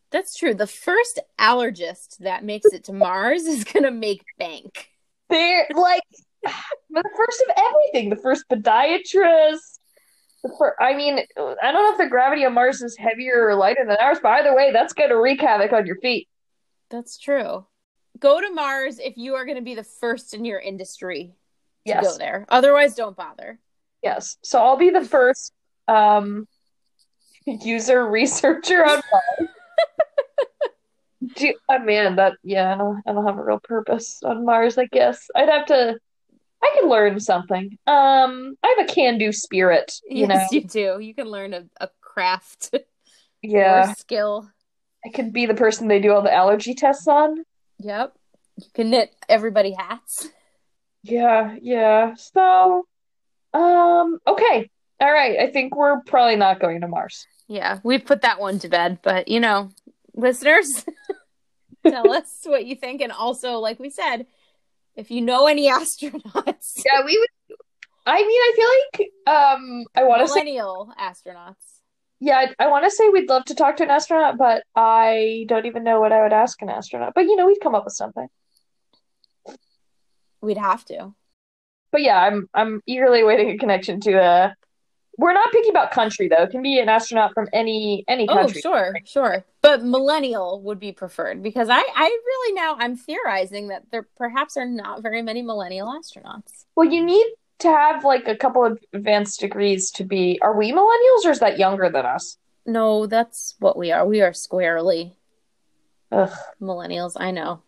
That's 0.09 0.35
true. 0.35 0.53
The 0.53 0.67
first 0.67 1.19
allergist 1.39 2.17
that 2.19 2.43
makes 2.43 2.71
it 2.71 2.85
to 2.85 2.93
Mars 2.93 3.43
is 3.43 3.63
gonna 3.63 3.91
make 3.91 4.23
bank. 4.37 4.87
They're 5.29 5.67
like 5.73 6.03
the 6.43 7.09
first 7.15 7.43
of 7.47 7.55
everything. 7.57 8.09
The 8.09 8.21
first 8.21 8.45
podiatrist. 8.49 9.72
Fir- 10.57 10.75
I 10.79 10.93
mean, 10.95 11.19
I 11.37 11.71
don't 11.71 11.83
know 11.83 11.91
if 11.93 11.97
the 11.97 12.07
gravity 12.09 12.45
on 12.45 12.53
Mars 12.53 12.81
is 12.81 12.97
heavier 12.97 13.47
or 13.47 13.55
lighter 13.55 13.85
than 13.87 13.97
ours, 14.01 14.17
but 14.21 14.33
either 14.33 14.55
way, 14.55 14.71
that's 14.71 14.93
going 14.93 15.09
to 15.09 15.17
wreak 15.19 15.41
havoc 15.41 15.71
on 15.71 15.85
your 15.85 15.95
feet. 15.97 16.27
That's 16.89 17.17
true. 17.17 17.65
Go 18.19 18.41
to 18.41 18.51
Mars 18.51 18.99
if 18.99 19.17
you 19.17 19.35
are 19.35 19.45
going 19.45 19.57
to 19.57 19.63
be 19.63 19.75
the 19.75 19.83
first 19.83 20.33
in 20.33 20.43
your 20.45 20.59
industry 20.59 21.27
to 21.87 21.93
Yes, 21.93 22.03
go 22.13 22.17
there. 22.17 22.45
Otherwise, 22.49 22.95
don't 22.95 23.15
bother. 23.15 23.59
yes. 24.01 24.37
So 24.43 24.59
I'll 24.61 24.77
be 24.77 24.89
the 24.89 25.03
first 25.05 25.51
um, 25.87 26.47
user 27.45 28.05
researcher 28.07 28.83
on 28.85 29.01
Mars. 29.11 29.49
Gee, 31.37 31.55
oh 31.69 31.79
man, 31.79 32.17
that 32.17 32.33
yeah, 32.43 32.73
I 32.73 32.77
don't, 32.77 33.01
I 33.07 33.13
don't 33.13 33.25
have 33.25 33.37
a 33.37 33.43
real 33.43 33.59
purpose 33.59 34.19
on 34.23 34.45
Mars. 34.45 34.77
I 34.77 34.85
guess 34.85 35.27
I'd 35.35 35.47
have 35.49 35.65
to. 35.67 35.97
I 36.63 36.77
can 36.79 36.89
learn 36.89 37.19
something. 37.19 37.77
Um, 37.85 38.55
I 38.63 38.75
have 38.77 38.89
a 38.89 38.93
can-do 38.93 39.33
spirit, 39.33 39.93
you 40.09 40.27
know. 40.27 40.35
yes, 40.35 40.51
you 40.53 40.63
do. 40.63 40.99
You 40.99 41.13
can 41.13 41.27
learn 41.27 41.53
a, 41.53 41.65
a 41.81 41.89
craft 42.01 42.73
Yeah, 43.41 43.91
or 43.91 43.95
skill. 43.95 44.49
I 45.05 45.09
could 45.09 45.33
be 45.33 45.45
the 45.45 45.53
person 45.53 45.89
they 45.89 45.99
do 45.99 46.13
all 46.13 46.21
the 46.21 46.33
allergy 46.33 46.73
tests 46.73 47.07
on. 47.09 47.43
Yep. 47.79 48.13
You 48.57 48.67
can 48.73 48.89
knit 48.89 49.13
everybody 49.27 49.75
hats. 49.77 50.29
Yeah, 51.03 51.57
yeah. 51.61 52.13
So, 52.15 52.87
um, 53.53 54.19
okay. 54.25 54.69
All 55.01 55.11
right. 55.11 55.37
I 55.39 55.51
think 55.51 55.75
we're 55.75 55.99
probably 56.03 56.37
not 56.37 56.61
going 56.61 56.79
to 56.81 56.87
Mars. 56.87 57.27
Yeah, 57.49 57.79
we 57.83 57.97
put 57.97 58.21
that 58.21 58.39
one 58.39 58.59
to 58.59 58.69
bed, 58.69 58.99
but 59.03 59.27
you 59.27 59.41
know, 59.41 59.71
listeners, 60.15 60.85
tell 61.85 62.11
us 62.15 62.39
what 62.45 62.65
you 62.65 62.75
think. 62.75 63.01
And 63.01 63.11
also, 63.11 63.57
like 63.57 63.79
we 63.79 63.89
said, 63.89 64.25
if 64.95 65.11
you 65.11 65.21
know 65.21 65.47
any 65.47 65.69
astronauts, 65.69 66.81
Yeah, 66.85 67.05
we 67.05 67.17
would. 67.17 67.57
I 68.05 68.19
mean, 68.19 68.29
I 68.29 68.53
feel 68.55 68.67
like 68.67 69.11
um, 69.27 69.85
I 69.95 70.03
want 70.03 70.21
to 70.21 70.27
say, 70.27 70.41
millennial 70.41 70.93
astronauts, 70.99 71.73
yeah, 72.23 72.37
I, 72.37 72.65
I 72.65 72.67
want 72.67 72.85
to 72.85 72.91
say 72.91 73.09
we'd 73.09 73.27
love 73.27 73.43
to 73.45 73.55
talk 73.55 73.75
to 73.77 73.83
an 73.83 73.89
astronaut, 73.89 74.37
but 74.37 74.63
I 74.75 75.45
don't 75.49 75.65
even 75.65 75.83
know 75.83 75.99
what 75.99 76.13
I 76.13 76.21
would 76.21 76.31
ask 76.31 76.61
an 76.61 76.69
astronaut. 76.69 77.11
But 77.13 77.25
you 77.25 77.35
know, 77.35 77.45
we'd 77.45 77.59
come 77.61 77.75
up 77.75 77.83
with 77.83 77.95
something. 77.95 78.27
we'd 80.41 80.57
have 80.57 80.85
to. 80.85 81.13
But 81.91 82.01
yeah, 82.01 82.17
I'm 82.17 82.47
I'm 82.53 82.81
eagerly 82.85 83.21
awaiting 83.21 83.49
a 83.49 83.57
connection 83.57 83.99
to 84.01 84.13
a. 84.13 84.55
We're 85.17 85.33
not 85.33 85.51
picky 85.51 85.69
about 85.69 85.91
country 85.91 86.27
though. 86.27 86.43
It 86.43 86.51
can 86.51 86.63
be 86.63 86.79
an 86.79 86.89
astronaut 86.89 87.33
from 87.33 87.47
any 87.53 88.03
any 88.07 88.27
oh, 88.27 88.33
country. 88.33 88.61
Oh, 88.65 88.69
sure, 88.69 88.95
sure. 89.05 89.45
But 89.61 89.83
millennial 89.83 90.61
would 90.61 90.79
be 90.79 90.91
preferred 90.91 91.43
because 91.43 91.69
I, 91.69 91.79
I 91.79 92.05
really 92.25 92.53
now 92.53 92.75
I'm 92.79 92.95
theorizing 92.95 93.67
that 93.67 93.83
there 93.91 94.07
perhaps 94.17 94.57
are 94.57 94.65
not 94.65 95.03
very 95.03 95.21
many 95.21 95.41
millennial 95.41 95.87
astronauts. 95.87 96.65
Well, 96.75 96.89
you 96.89 97.03
need 97.05 97.25
to 97.59 97.69
have 97.69 98.03
like 98.03 98.27
a 98.27 98.35
couple 98.35 98.65
of 98.65 98.79
advanced 98.93 99.39
degrees 99.39 99.91
to 99.91 100.03
be. 100.03 100.39
Are 100.41 100.57
we 100.57 100.71
millennials 100.71 101.25
or 101.25 101.31
is 101.31 101.39
that 101.39 101.59
younger 101.59 101.89
than 101.89 102.05
us? 102.05 102.37
No, 102.65 103.05
that's 103.05 103.55
what 103.59 103.77
we 103.77 103.91
are. 103.91 104.05
We 104.05 104.21
are 104.21 104.33
squarely 104.33 105.13
Ugh, 106.11 106.31
millennials. 106.61 107.13
I 107.17 107.31
know. 107.31 107.61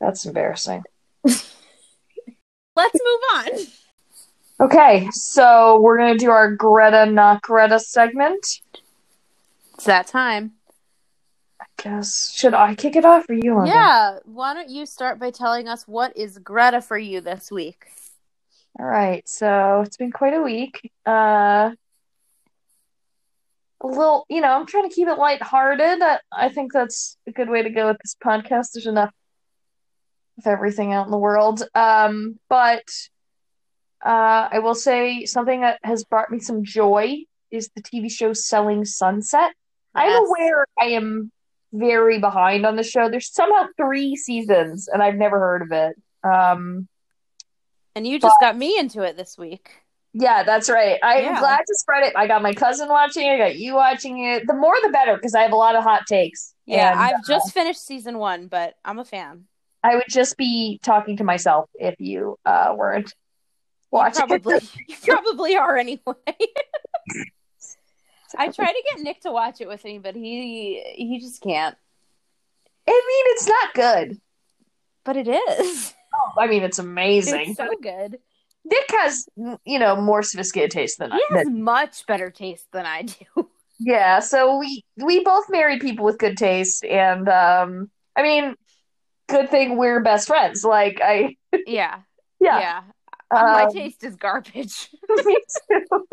that's 0.00 0.26
embarrassing. 0.26 0.82
Let's 1.24 1.46
move 2.76 3.20
on. 3.34 3.48
Okay, 4.60 5.08
so 5.12 5.80
we're 5.80 5.98
gonna 5.98 6.18
do 6.18 6.30
our 6.30 6.54
Greta 6.54 7.06
not 7.06 7.42
Greta 7.42 7.78
segment. 7.78 8.60
It's 9.74 9.84
that 9.84 10.08
time. 10.08 10.54
I 11.60 11.66
guess 11.80 12.32
should 12.34 12.54
I 12.54 12.74
kick 12.74 12.96
it 12.96 13.04
off 13.04 13.28
or 13.28 13.34
you? 13.34 13.64
Yeah. 13.66 14.18
Why 14.24 14.54
don't 14.54 14.68
you 14.68 14.84
start 14.84 15.20
by 15.20 15.30
telling 15.30 15.68
us 15.68 15.86
what 15.86 16.16
is 16.16 16.38
Greta 16.38 16.80
for 16.80 16.98
you 16.98 17.20
this 17.20 17.52
week? 17.52 17.86
All 18.80 18.86
right, 18.86 19.28
so 19.28 19.82
it's 19.84 19.96
been 19.96 20.12
quite 20.12 20.34
a 20.34 20.42
week. 20.42 20.90
Uh, 21.06 21.70
a 23.80 23.86
little, 23.86 24.24
you 24.28 24.40
know, 24.40 24.48
I'm 24.48 24.66
trying 24.66 24.88
to 24.88 24.94
keep 24.94 25.08
it 25.08 25.18
lighthearted. 25.18 26.02
I, 26.02 26.18
I 26.32 26.48
think 26.48 26.72
that's 26.72 27.16
a 27.26 27.32
good 27.32 27.48
way 27.48 27.62
to 27.62 27.70
go 27.70 27.88
with 27.88 27.98
this 28.02 28.16
podcast. 28.22 28.72
There's 28.74 28.86
enough 28.86 29.12
of 30.38 30.46
everything 30.46 30.92
out 30.92 31.06
in 31.06 31.10
the 31.10 31.18
world. 31.18 31.62
Um, 31.74 32.38
but 32.48 32.82
uh, 34.04 34.48
I 34.52 34.58
will 34.60 34.74
say 34.74 35.24
something 35.24 35.60
that 35.62 35.78
has 35.82 36.04
brought 36.04 36.30
me 36.30 36.38
some 36.38 36.64
joy 36.64 37.24
is 37.50 37.70
the 37.74 37.82
TV 37.82 38.10
show 38.10 38.32
Selling 38.32 38.84
Sunset. 38.84 39.52
I'm 39.94 40.24
aware 40.26 40.66
I 40.80 40.86
am 40.90 41.32
very 41.72 42.18
behind 42.18 42.64
on 42.64 42.76
the 42.76 42.82
show. 42.82 43.08
There's 43.10 43.32
somehow 43.32 43.66
three 43.76 44.16
seasons, 44.16 44.88
and 44.88 45.02
I've 45.02 45.16
never 45.16 45.38
heard 45.38 45.62
of 45.62 45.72
it. 45.72 45.96
Um, 46.22 46.88
And 47.96 48.06
you 48.06 48.18
just 48.20 48.38
got 48.40 48.56
me 48.56 48.78
into 48.78 49.02
it 49.02 49.16
this 49.16 49.36
week. 49.36 49.82
Yeah, 50.12 50.42
that's 50.42 50.70
right. 50.70 50.98
I'm 51.02 51.24
Yeah. 51.24 51.40
glad 51.40 51.58
to 51.58 51.74
spread 51.74 52.04
it. 52.04 52.14
I 52.16 52.26
got 52.26 52.42
my 52.42 52.54
cousin 52.54 52.88
watching 52.88 53.26
it, 53.26 53.32
I 53.34 53.38
got 53.38 53.56
you 53.56 53.74
watching 53.74 54.24
it. 54.24 54.46
The 54.46 54.54
more 54.54 54.74
the 54.82 54.90
better, 54.90 55.16
because 55.16 55.34
I 55.34 55.42
have 55.42 55.52
a 55.52 55.56
lot 55.56 55.74
of 55.74 55.82
hot 55.82 56.06
takes. 56.06 56.54
Yeah, 56.66 56.90
And, 56.90 57.00
I've 57.00 57.26
just 57.26 57.52
finished 57.52 57.84
season 57.84 58.18
one, 58.18 58.46
but 58.46 58.74
I'm 58.84 58.98
a 58.98 59.04
fan. 59.04 59.44
I 59.82 59.94
would 59.96 60.04
just 60.08 60.36
be 60.36 60.80
talking 60.82 61.16
to 61.18 61.24
myself 61.24 61.68
if 61.74 61.94
you 61.98 62.36
uh, 62.44 62.74
weren't 62.76 63.14
watching. 63.90 64.26
Probably, 64.26 64.60
you 64.88 64.96
probably 65.06 65.56
are 65.56 65.76
anyway. 65.76 66.00
I 68.36 68.48
try 68.48 68.66
to 68.66 68.82
get 68.94 69.00
Nick 69.02 69.20
to 69.22 69.32
watch 69.32 69.60
it 69.60 69.68
with 69.68 69.84
me, 69.84 69.98
but 69.98 70.14
he 70.14 70.82
he 70.94 71.18
just 71.18 71.40
can't. 71.42 71.76
I 72.86 72.90
mean, 72.90 73.24
it's 73.34 73.46
not 73.48 73.74
good. 73.74 74.20
But 75.04 75.16
it 75.16 75.28
is. 75.28 75.94
Oh, 76.14 76.40
I 76.40 76.46
mean, 76.46 76.62
it's 76.62 76.78
amazing. 76.78 77.50
It's 77.50 77.56
so 77.56 77.68
good. 77.82 78.18
Nick 78.64 78.84
has, 78.90 79.26
you 79.64 79.78
know, 79.78 79.96
more 79.96 80.22
sophisticated 80.22 80.70
taste 80.70 80.98
than 80.98 81.12
I. 81.12 81.16
He 81.16 81.34
has 81.36 81.44
than- 81.44 81.62
much 81.62 82.06
better 82.06 82.30
taste 82.30 82.66
than 82.72 82.84
I 82.84 83.02
do. 83.02 83.48
yeah, 83.78 84.18
so 84.20 84.58
we 84.58 84.84
we 84.96 85.24
both 85.24 85.48
married 85.48 85.80
people 85.80 86.04
with 86.04 86.18
good 86.18 86.36
taste, 86.36 86.84
and 86.84 87.28
um, 87.30 87.90
I 88.14 88.22
mean, 88.22 88.54
good 89.28 89.48
thing 89.50 89.78
we're 89.78 90.00
best 90.00 90.26
friends. 90.28 90.64
Like 90.64 91.00
I, 91.02 91.36
Yeah. 91.66 92.00
yeah, 92.40 92.60
Yeah. 92.60 92.82
My 93.30 93.64
um, 93.64 93.72
taste 93.72 94.04
is 94.04 94.16
garbage. 94.16 94.88
me 95.24 95.36
too. 95.68 96.06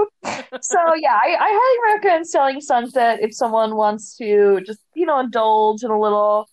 so 0.62 0.78
yeah, 0.96 1.18
I, 1.24 1.38
I 1.40 1.50
highly 1.52 1.96
recommend 1.96 2.28
Selling 2.28 2.60
Sunset 2.60 3.20
if 3.22 3.34
someone 3.34 3.76
wants 3.76 4.18
to 4.18 4.62
just 4.66 4.82
you 4.96 5.06
know 5.06 5.20
indulge 5.20 5.84
in 5.84 5.92
a 5.92 6.00
little, 6.00 6.50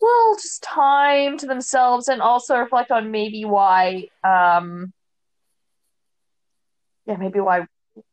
little 0.00 0.34
just 0.34 0.62
time 0.62 1.38
to 1.38 1.46
themselves 1.46 2.08
and 2.08 2.20
also 2.20 2.58
reflect 2.58 2.90
on 2.90 3.10
maybe 3.10 3.46
why, 3.46 4.08
um, 4.22 4.92
yeah, 7.06 7.16
maybe 7.16 7.40
why 7.40 7.66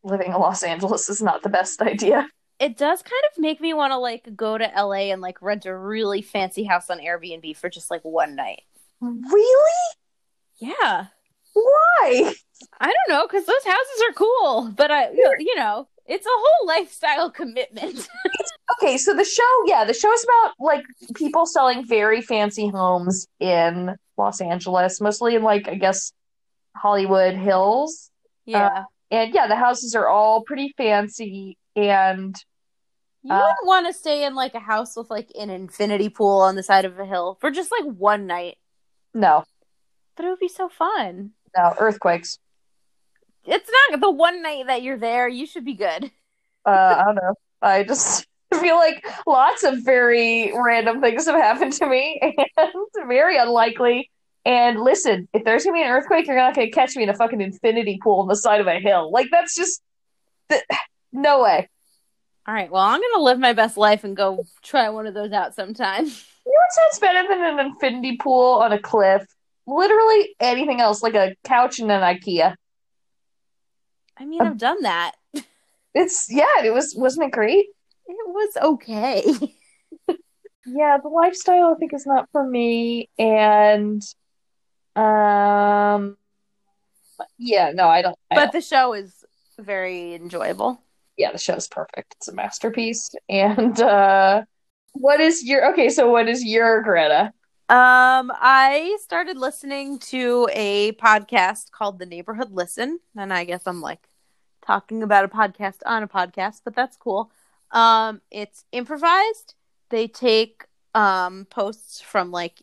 living 0.04 0.28
in 0.28 0.40
Los 0.40 0.64
Angeles 0.64 1.10
is 1.10 1.22
not 1.22 1.44
the 1.44 1.50
best 1.50 1.82
idea. 1.82 2.28
it 2.60 2.78
does 2.78 3.02
kind 3.02 3.24
of 3.32 3.42
make 3.42 3.60
me 3.60 3.74
want 3.74 3.92
to 3.92 3.98
like 3.98 4.34
go 4.36 4.58
to 4.58 4.72
LA 4.78 5.12
and 5.12 5.22
like 5.22 5.42
rent 5.42 5.66
a 5.66 5.76
really 5.76 6.22
fancy 6.22 6.64
house 6.64 6.90
on 6.90 7.00
Airbnb 7.00 7.56
for 7.58 7.70
just 7.70 7.92
like 7.92 8.02
one 8.04 8.36
night. 8.36 8.62
Really? 9.02 9.96
Yeah. 10.58 11.08
Why? 11.64 12.34
I 12.80 12.86
don't 12.86 13.10
know 13.10 13.28
because 13.28 13.46
those 13.46 13.64
houses 13.66 14.04
are 14.10 14.14
cool, 14.14 14.72
but 14.76 14.92
I, 14.92 15.12
you 15.12 15.56
know, 15.56 15.88
it's 16.06 16.26
a 16.26 16.30
whole 16.32 16.68
lifestyle 16.68 17.30
commitment. 17.32 18.08
Okay, 18.78 18.98
so 18.98 19.16
the 19.16 19.26
show, 19.26 19.64
yeah, 19.66 19.84
the 19.84 19.96
show 19.96 20.14
is 20.14 20.24
about 20.24 20.54
like 20.60 20.86
people 21.16 21.48
selling 21.48 21.86
very 21.88 22.22
fancy 22.22 22.68
homes 22.68 23.28
in 23.40 23.96
Los 24.16 24.42
Angeles, 24.42 25.02
mostly 25.02 25.34
in 25.36 25.42
like 25.42 25.68
I 25.68 25.74
guess 25.74 26.14
Hollywood 26.76 27.34
Hills. 27.34 28.12
yeah, 28.46 28.84
And 29.10 29.34
yeah, 29.34 29.48
the 29.48 29.56
houses 29.56 29.96
are 29.96 30.08
all 30.08 30.44
pretty 30.44 30.72
fancy 30.78 31.58
and 31.76 32.36
you 33.24 33.34
uh, 33.34 33.40
wouldn't 33.40 33.66
want 33.66 33.88
to 33.88 33.94
stay 33.94 34.24
in 34.24 34.36
like 34.36 34.54
a 34.54 34.60
house 34.60 34.96
with 34.96 35.10
like 35.10 35.30
an 35.38 35.50
infinity 35.50 36.10
pool 36.10 36.40
on 36.42 36.56
the 36.56 36.64
side 36.64 36.86
of 36.86 37.00
a 37.00 37.06
hill 37.06 37.38
for 37.42 37.52
just 37.52 37.72
like 37.72 37.92
one 37.92 38.28
night, 38.28 38.58
no, 39.14 39.44
but 40.16 40.26
it 40.26 40.30
would 40.30 40.40
be 40.40 40.48
so 40.48 40.70
fun. 40.70 41.32
No, 41.58 41.74
earthquakes. 41.80 42.40
It's 43.46 43.70
not 43.92 44.02
the 44.02 44.12
one 44.12 44.42
night 44.42 44.68
that 44.68 44.84
you're 44.84 44.98
there. 44.98 45.28
You 45.28 45.46
should 45.46 45.66
be 45.66 45.74
good. 45.74 46.12
Uh, 46.66 46.96
I 47.00 47.04
don't 47.06 47.16
know. 47.16 47.34
I 47.62 47.84
just 47.84 48.28
feel 48.60 48.76
like 48.76 49.06
lots 49.26 49.64
of 49.64 49.84
very 49.84 50.52
random 50.56 51.02
things 51.02 51.26
have 51.26 51.36
happened 51.36 51.74
to 51.74 51.88
me 51.88 52.20
and 52.58 52.74
very 53.08 53.38
unlikely. 53.38 54.10
And 54.46 54.80
listen, 54.80 55.28
if 55.34 55.44
there's 55.44 55.64
gonna 55.64 55.78
be 55.78 55.84
an 55.84 55.90
earthquake, 55.90 56.28
you're 56.28 56.36
not 56.36 56.56
gonna 56.56 56.72
catch 56.72 56.96
me 56.96 57.04
in 57.04 57.10
a 57.10 57.14
fucking 57.14 57.42
infinity 57.42 58.00
pool 58.02 58.22
on 58.22 58.28
the 58.28 58.36
side 58.36 58.62
of 58.62 58.68
a 58.68 58.80
hill. 58.80 59.12
Like 59.12 59.28
that's 59.32 59.56
just 59.56 59.82
th- 60.50 60.64
no 61.12 61.44
way. 61.44 61.68
All 62.48 62.54
right, 62.54 62.72
well, 62.72 62.82
I'm 62.82 63.00
gonna 63.00 63.24
live 63.24 63.38
my 63.40 63.54
best 63.54 63.78
life 63.78 64.04
and 64.04 64.16
go 64.16 64.44
try 64.64 64.90
one 64.90 65.06
of 65.06 65.14
those 65.14 65.32
out 65.32 65.54
sometime. 65.54 66.06
You 66.06 66.12
know 66.56 66.62
what 66.62 66.72
sounds 66.72 67.00
better 67.00 67.28
than 67.28 67.60
an 67.60 67.66
infinity 67.66 68.18
pool 68.18 68.56
on 68.56 68.72
a 68.72 68.80
cliff? 68.80 69.24
Literally 69.70 70.36
anything 70.40 70.82
else, 70.82 71.04
like 71.04 71.16
a 71.16 71.36
couch 71.44 71.80
in 71.80 71.92
an 71.92 72.02
IKEA. 72.02 72.56
I 74.18 74.26
mean, 74.26 74.42
I've 74.42 74.58
done 74.58 74.82
that. 74.84 75.12
It's 75.94 76.28
yeah, 76.30 76.64
it 76.64 76.74
was 76.74 76.96
wasn't 76.98 77.28
it 77.28 77.32
great? 77.32 77.68
It 78.08 78.28
was 78.28 78.58
okay. 78.62 79.24
Yeah, 80.66 80.98
the 81.02 81.08
lifestyle 81.10 81.74
I 81.74 81.76
think 81.80 81.94
is 81.94 82.06
not 82.06 82.30
for 82.32 82.46
me, 82.48 83.10
and 83.18 84.02
um, 84.96 86.16
yeah, 87.40 87.72
no, 87.74 87.88
I 87.88 88.02
don't. 88.04 88.18
I 88.30 88.36
but 88.36 88.42
don't. 88.42 88.52
the 88.54 88.62
show 88.62 88.94
is 88.94 89.24
very 89.58 90.14
enjoyable. 90.14 90.80
yeah, 91.18 91.32
the 91.32 91.38
show's 91.40 91.68
perfect. 91.68 92.16
It's 92.18 92.28
a 92.28 92.34
masterpiece. 92.36 93.10
And 93.28 93.80
uh, 93.82 94.44
what 94.94 95.20
is 95.22 95.44
your 95.44 95.72
okay? 95.72 95.90
So 95.90 96.10
what 96.12 96.28
is 96.28 96.44
your 96.44 96.84
Greta? 96.84 97.32
Um, 97.70 98.32
I 98.34 98.98
started 99.00 99.38
listening 99.38 100.00
to 100.00 100.50
a 100.54 100.94
podcast 100.94 101.70
called 101.70 102.00
The 102.00 102.06
Neighborhood 102.08 102.52
Listen, 102.52 103.00
and 103.16 103.32
I 103.32 103.44
guess 103.44 103.68
I'm 103.68 103.80
like 103.80 104.10
talking 104.66 105.04
about 105.04 105.26
a 105.26 105.28
podcast 105.28 105.76
on 105.86 106.02
a 106.02 106.08
podcast, 106.08 106.62
but 106.66 106.74
that's 106.76 106.98
cool. 106.98 107.32
Um, 107.70 108.22
it's 108.32 108.66
improvised. 108.72 109.54
They 109.90 110.08
take 110.08 110.66
um 110.96 111.46
posts 111.52 112.02
from 112.02 112.32
like 112.32 112.56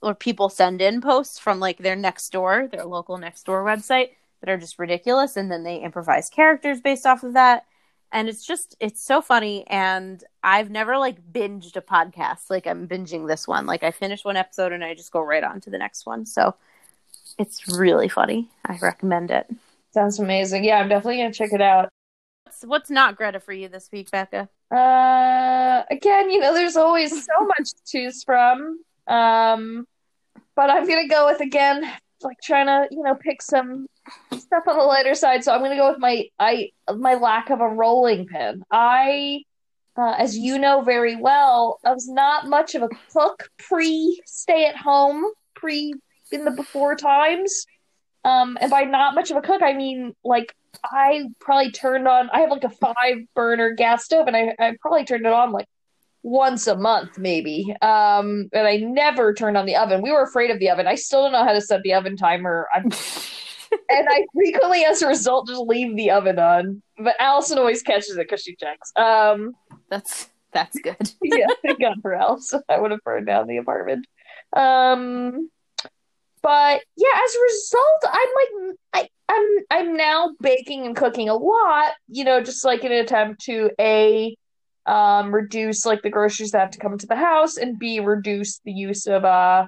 or 0.00 0.14
people 0.14 0.48
send 0.48 0.80
in 0.80 1.00
posts 1.00 1.40
from 1.40 1.58
like 1.58 1.78
their 1.78 1.96
next 1.96 2.30
door, 2.30 2.68
their 2.70 2.84
local 2.84 3.18
next 3.18 3.42
door 3.44 3.64
website 3.64 4.10
that 4.40 4.48
are 4.48 4.56
just 4.56 4.78
ridiculous 4.78 5.36
and 5.36 5.50
then 5.50 5.64
they 5.64 5.78
improvise 5.78 6.30
characters 6.30 6.80
based 6.80 7.04
off 7.04 7.24
of 7.24 7.32
that. 7.32 7.64
And 8.12 8.28
it's 8.28 8.44
just 8.44 8.76
it's 8.80 9.04
so 9.04 9.22
funny 9.22 9.64
and 9.68 10.22
I've 10.42 10.70
never 10.70 10.98
like 10.98 11.32
binged 11.32 11.76
a 11.76 11.80
podcast 11.80 12.50
like 12.50 12.66
I'm 12.66 12.88
binging 12.88 13.28
this 13.28 13.46
one. 13.46 13.66
Like 13.66 13.84
I 13.84 13.92
finish 13.92 14.24
one 14.24 14.36
episode 14.36 14.72
and 14.72 14.82
I 14.82 14.94
just 14.94 15.12
go 15.12 15.20
right 15.20 15.44
on 15.44 15.60
to 15.62 15.70
the 15.70 15.78
next 15.78 16.06
one. 16.06 16.26
So 16.26 16.54
it's 17.38 17.68
really 17.68 18.08
funny. 18.08 18.50
I 18.66 18.78
recommend 18.78 19.30
it. 19.30 19.48
Sounds 19.92 20.18
amazing. 20.18 20.64
Yeah, 20.64 20.78
I'm 20.78 20.88
definitely 20.88 21.18
gonna 21.18 21.32
check 21.32 21.52
it 21.52 21.60
out. 21.60 21.88
What's, 22.44 22.64
what's 22.64 22.90
not 22.90 23.16
Greta 23.16 23.40
for 23.40 23.52
you 23.52 23.68
this 23.68 23.88
week, 23.92 24.10
Becca? 24.10 24.48
Uh, 24.70 25.82
again, 25.90 26.30
you 26.30 26.40
know, 26.40 26.54
there's 26.54 26.76
always 26.76 27.10
so 27.10 27.32
much 27.46 27.70
to 27.70 27.82
choose 27.86 28.22
from. 28.22 28.80
Um, 29.06 29.86
but 30.54 30.70
I'm 30.70 30.86
gonna 30.86 31.08
go 31.08 31.26
with 31.26 31.40
again, 31.40 31.90
like 32.24 32.38
trying 32.42 32.66
to, 32.66 32.86
you 32.90 33.02
know, 33.02 33.14
pick 33.14 33.42
some 33.42 33.86
stuff 34.36 34.64
on 34.66 34.76
the 34.76 34.84
lighter 34.84 35.14
side. 35.14 35.44
So 35.44 35.52
I'm 35.52 35.62
gonna 35.62 35.76
go 35.76 35.90
with 35.90 36.00
my 36.00 36.26
I 36.38 36.70
my 36.94 37.14
lack 37.14 37.50
of 37.50 37.60
a 37.60 37.68
rolling 37.68 38.26
pin. 38.26 38.62
I, 38.70 39.42
uh, 39.96 40.14
as 40.18 40.36
you 40.36 40.58
know 40.58 40.82
very 40.82 41.16
well, 41.16 41.78
I 41.84 41.92
was 41.92 42.08
not 42.08 42.46
much 42.46 42.74
of 42.74 42.82
a 42.82 42.88
cook 43.12 43.48
pre 43.58 44.20
stay 44.26 44.66
at 44.66 44.76
home, 44.76 45.24
pre 45.54 45.94
in 46.32 46.44
the 46.44 46.50
before 46.50 46.96
times. 46.96 47.66
Um, 48.24 48.58
and 48.60 48.70
by 48.70 48.82
not 48.82 49.14
much 49.14 49.30
of 49.30 49.36
a 49.36 49.42
cook, 49.42 49.62
I 49.62 49.72
mean 49.72 50.14
like 50.24 50.54
I 50.84 51.24
probably 51.40 51.72
turned 51.72 52.06
on. 52.06 52.30
I 52.30 52.40
have 52.40 52.50
like 52.50 52.64
a 52.64 52.70
five 52.70 53.18
burner 53.34 53.72
gas 53.72 54.04
stove, 54.04 54.26
and 54.26 54.36
I 54.36 54.54
I 54.58 54.76
probably 54.80 55.04
turned 55.04 55.26
it 55.26 55.32
on 55.32 55.52
like 55.52 55.66
once 56.22 56.66
a 56.66 56.76
month, 56.76 57.18
maybe. 57.18 57.74
Um, 57.82 58.48
and 58.52 58.66
I 58.66 58.76
never 58.76 59.32
turned 59.32 59.56
on 59.56 59.66
the 59.66 59.76
oven. 59.76 60.02
We 60.02 60.12
were 60.12 60.22
afraid 60.22 60.50
of 60.50 60.58
the 60.58 60.70
oven. 60.70 60.86
I 60.86 60.94
still 60.94 61.22
don't 61.22 61.32
know 61.32 61.44
how 61.44 61.52
to 61.52 61.60
set 61.60 61.82
the 61.82 61.94
oven 61.94 62.16
timer. 62.16 62.68
I'm, 62.74 62.84
and 63.88 64.08
I 64.10 64.26
frequently, 64.34 64.84
as 64.84 65.02
a 65.02 65.08
result, 65.08 65.48
just 65.48 65.60
leave 65.60 65.96
the 65.96 66.10
oven 66.10 66.38
on. 66.38 66.82
But 66.98 67.16
Allison 67.18 67.58
always 67.58 67.82
catches 67.82 68.16
it 68.16 68.28
because 68.28 68.42
she 68.42 68.56
checks. 68.56 68.92
Um, 68.96 69.54
That's 69.88 70.28
that's 70.52 70.78
good. 70.80 71.10
yeah, 71.22 71.46
thank 71.62 71.80
God 71.80 71.96
for 72.02 72.14
Allison. 72.14 72.62
I 72.68 72.80
would 72.80 72.90
have 72.90 73.02
burned 73.04 73.26
down 73.26 73.46
the 73.46 73.58
apartment. 73.58 74.06
Um, 74.52 75.50
but 76.42 76.82
yeah, 76.96 77.08
as 77.24 77.34
a 77.34 77.42
result, 77.42 78.04
I'm 78.04 78.28
like, 78.36 78.76
I, 78.94 79.08
I'm 79.28 79.48
I'm 79.70 79.96
now 79.96 80.30
baking 80.40 80.86
and 80.86 80.96
cooking 80.96 81.28
a 81.28 81.36
lot. 81.36 81.92
You 82.08 82.24
know, 82.24 82.42
just 82.42 82.64
like 82.64 82.84
in 82.84 82.92
an 82.92 82.98
attempt 82.98 83.42
to 83.42 83.70
a 83.78 84.36
um 84.90 85.32
reduce 85.34 85.86
like 85.86 86.02
the 86.02 86.10
groceries 86.10 86.50
that 86.50 86.60
have 86.60 86.70
to 86.70 86.78
come 86.78 86.92
into 86.92 87.06
the 87.06 87.16
house, 87.16 87.56
and 87.56 87.78
b 87.78 88.00
reduce 88.00 88.60
the 88.64 88.72
use 88.72 89.06
of 89.06 89.24
uh 89.24 89.66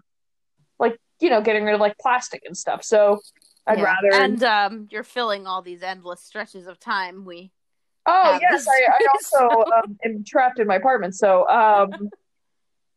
like 0.79 0.97
you 1.21 1.31
know 1.31 1.41
getting 1.41 1.65
rid 1.65 1.75
of 1.75 1.81
like 1.81 1.97
plastic 2.01 2.43
and 2.45 2.57
stuff. 2.57 2.83
So 2.85 3.21
I'd 3.67 3.79
Yeah. 3.79 3.85
rather. 3.85 4.25
And 4.25 4.43
um, 4.43 4.89
you're 4.91 5.05
filling 5.05 5.47
all 5.47 5.63
these 5.63 5.83
endless 5.83 6.23
stretches 6.23 6.67
of 6.67 6.79
time. 6.81 7.25
We 7.25 7.53
oh 8.07 8.39
yes, 8.41 8.67
I, 8.69 8.81
I 8.93 9.07
also 9.15 9.65
um, 9.77 9.99
am 10.05 10.25
trapped 10.27 10.59
in 10.59 10.67
my 10.67 10.77
apartment, 10.77 11.15
so 11.15 11.49
um. 11.49 12.11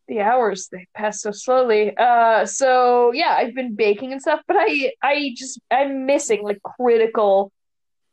the 0.08 0.22
hours 0.22 0.68
they 0.72 0.86
pass 0.94 1.22
so 1.24 1.32
slowly 1.32 1.92
uh 1.98 2.46
so 2.46 3.12
yeah 3.12 3.34
i've 3.40 3.56
been 3.56 3.74
baking 3.74 4.12
and 4.12 4.22
stuff 4.22 4.40
but 4.48 4.56
i 4.60 4.92
i 5.02 5.32
just 5.36 5.60
i'm 5.72 6.06
missing 6.06 6.44
like 6.44 6.60
critical 6.62 7.52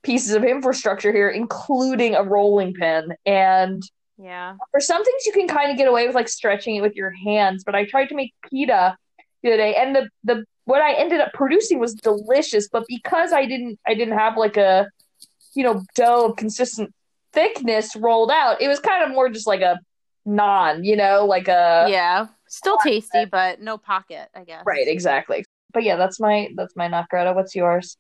pieces 0.03 0.33
of 0.35 0.43
infrastructure 0.43 1.13
here 1.13 1.29
including 1.29 2.15
a 2.15 2.23
rolling 2.23 2.73
pin 2.73 3.13
and 3.27 3.83
yeah. 4.19 4.57
for 4.71 4.81
some 4.81 5.05
things 5.05 5.27
you 5.27 5.33
can 5.33 5.49
kind 5.49 5.71
of 5.71 5.77
get 5.77 5.89
away 5.89 6.07
with 6.07 6.15
like 6.15 6.29
stretching 6.29 6.77
it 6.77 6.81
with 6.81 6.95
your 6.95 7.11
hands 7.11 7.65
but 7.65 7.75
i 7.75 7.85
tried 7.85 8.07
to 8.07 8.15
make 8.15 8.33
pita 8.49 8.97
the 9.43 9.49
other 9.49 9.57
day 9.57 9.75
and 9.75 9.95
the 9.95 10.09
the 10.25 10.45
what 10.65 10.81
i 10.81 10.93
ended 10.95 11.21
up 11.21 11.33
producing 11.33 11.79
was 11.79 11.95
delicious 11.95 12.69
but 12.69 12.85
because 12.89 13.33
i 13.33 13.45
didn't 13.45 13.79
i 13.87 13.95
didn't 13.95 14.17
have 14.17 14.37
like 14.37 14.57
a 14.57 14.89
you 15.55 15.65
know 15.65 15.83
dough 15.95 16.27
of 16.27 16.37
consistent 16.37 16.93
thickness 17.33 17.97
rolled 17.97 18.31
out 18.31 18.61
it 18.61 18.69
was 18.69 18.79
kind 18.79 19.03
of 19.03 19.11
more 19.11 19.29
just 19.29 19.47
like 19.47 19.61
a 19.61 19.79
non 20.25 20.85
you 20.85 20.97
know 20.97 21.25
like 21.25 21.49
a 21.49 21.87
yeah. 21.89 22.27
Still 22.53 22.77
tasty, 22.77 23.25
but 23.25 23.63
no 23.63 23.79
pocket, 23.79 24.29
I 24.35 24.45
guess. 24.45 24.63
Right, 24.67 24.87
exactly. 24.87 25.43
But 25.73 25.85
yeah, 25.85 25.97
that's 25.97 26.21
my 26.21 26.51
that's 26.55 26.77
my 26.77 26.87
not 26.87 27.07
What's 27.11 27.57
yours? 27.57 27.97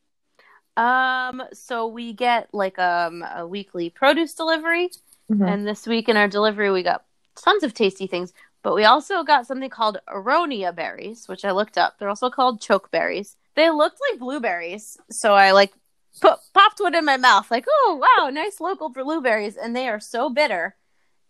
Um, 0.77 1.43
so 1.55 1.87
we 1.87 2.13
get 2.13 2.51
like 2.53 2.79
um 2.79 3.25
a 3.35 3.47
weekly 3.47 3.89
produce 3.89 4.35
delivery, 4.35 4.91
Mhm. 5.33 5.49
and 5.49 5.67
this 5.67 5.87
week 5.87 6.09
in 6.09 6.17
our 6.17 6.29
delivery 6.29 6.71
we 6.71 6.83
got 6.83 7.05
tons 7.37 7.63
of 7.63 7.75
tasty 7.75 8.07
things. 8.07 8.33
But 8.63 8.75
we 8.75 8.85
also 8.85 9.25
got 9.25 9.47
something 9.47 9.71
called 9.71 9.99
aronia 10.09 10.73
berries, 10.75 11.27
which 11.27 11.45
I 11.45 11.51
looked 11.51 11.77
up. 11.77 11.99
They're 11.99 12.09
also 12.09 12.31
called 12.31 12.61
choke 12.61 12.91
berries. 12.93 13.37
They 13.57 13.71
looked 13.71 13.99
like 14.11 14.21
blueberries, 14.21 14.97
so 15.11 15.35
I 15.35 15.51
like 15.51 15.73
put, 16.21 16.39
popped 16.55 16.79
one 16.81 16.95
in 16.95 17.05
my 17.05 17.17
mouth, 17.17 17.51
like, 17.51 17.65
oh 17.69 18.01
wow, 18.01 18.31
nice 18.31 18.61
local 18.61 18.89
blueberries, 18.89 19.57
and 19.57 19.75
they 19.75 19.89
are 19.89 20.01
so 20.01 20.31
bitter. 20.31 20.77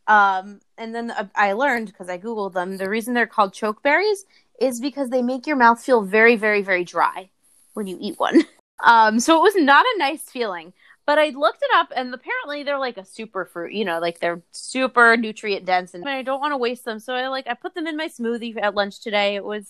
Um, 0.07 0.61
and 0.77 0.95
then 0.95 1.13
I 1.35 1.53
learned 1.53 1.87
because 1.89 2.09
I 2.09 2.19
googled 2.19 2.53
them. 2.55 2.77
The 2.77 2.89
reason 2.89 3.15
they're 3.15 3.27
called 3.27 3.55
chokeberries 3.55 4.25
is 4.61 4.81
because 4.81 5.11
they 5.11 5.23
make 5.23 5.47
your 5.47 5.57
mouth 5.57 5.83
feel 5.83 6.03
very, 6.03 6.37
very, 6.37 6.63
very 6.63 6.85
dry 6.85 7.31
when 7.75 7.87
you 7.87 7.97
eat 8.01 8.19
one. 8.19 8.45
Um, 8.85 9.21
so 9.21 9.37
it 9.37 9.43
was 9.43 9.55
not 9.55 9.87
a 9.95 9.99
nice 9.99 10.23
feeling. 10.23 10.73
But 11.05 11.19
I 11.19 11.31
looked 11.31 11.63
it 11.63 11.71
up, 11.75 11.93
and 11.97 12.15
apparently 12.15 12.63
they're 12.63 12.79
like 12.79 12.97
a 12.97 13.05
super 13.05 13.45
fruit. 13.45 13.73
You 13.73 13.85
know, 13.85 13.99
like 13.99 14.21
they're 14.21 14.43
super 14.53 15.17
nutrient 15.17 15.65
dense, 15.65 15.95
and 15.95 16.09
I 16.09 16.23
don't 16.23 16.41
want 16.41 16.53
to 16.53 16.59
waste 16.59 16.85
them. 16.85 17.01
So 17.01 17.15
I 17.15 17.27
like 17.29 17.47
I 17.49 17.55
put 17.55 17.75
them 17.75 17.87
in 17.87 17.97
my 17.97 18.09
smoothie 18.09 18.57
at 18.63 18.75
lunch 18.75 19.01
today. 19.01 19.35
It 19.35 19.45
was, 19.45 19.69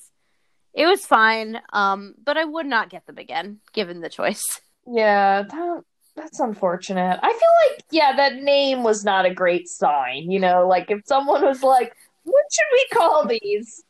it 0.75 0.87
was 0.87 1.07
fine. 1.07 1.61
Um, 1.73 2.15
but 2.23 2.37
I 2.37 2.45
would 2.45 2.67
not 2.67 2.91
get 2.91 3.07
them 3.07 3.17
again 3.19 3.61
given 3.73 4.01
the 4.01 4.11
choice. 4.11 4.61
Yeah, 4.87 5.43
that, 5.43 5.85
that's 6.17 6.41
unfortunate. 6.41 7.19
I 7.23 7.29
feel 7.29 7.71
like, 7.71 7.85
yeah, 7.91 8.17
that 8.17 8.43
name 8.43 8.83
was 8.83 9.05
not 9.05 9.25
a 9.25 9.33
great 9.33 9.69
sign. 9.69 10.31
You 10.31 10.41
know, 10.41 10.69
like 10.69 10.91
if 10.91 11.01
someone 11.07 11.43
was 11.43 11.63
like, 11.63 11.95
what 12.25 12.45
should 12.53 12.67
we 12.73 12.87
call 12.93 13.27
these? 13.27 13.85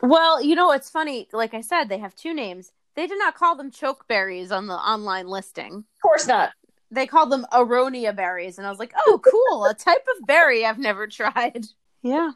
Well, 0.00 0.42
you 0.42 0.54
know, 0.54 0.70
it's 0.70 0.90
funny. 0.90 1.28
Like 1.32 1.54
I 1.54 1.60
said, 1.60 1.88
they 1.88 1.98
have 1.98 2.14
two 2.14 2.34
names. 2.34 2.70
They 2.94 3.06
did 3.06 3.18
not 3.18 3.34
call 3.34 3.56
them 3.56 3.72
chokeberries 3.72 4.52
on 4.52 4.68
the 4.68 4.74
online 4.74 5.26
listing. 5.26 5.78
Of 5.78 6.02
course 6.02 6.28
not. 6.28 6.50
They 6.90 7.06
called 7.06 7.32
them 7.32 7.46
aronia 7.52 8.14
berries, 8.14 8.58
and 8.58 8.66
I 8.66 8.70
was 8.70 8.78
like, 8.78 8.92
"Oh, 9.06 9.20
cool! 9.24 9.64
a 9.64 9.74
type 9.74 10.06
of 10.16 10.26
berry 10.26 10.64
I've 10.64 10.78
never 10.78 11.06
tried." 11.06 11.66
Yeah. 12.02 12.32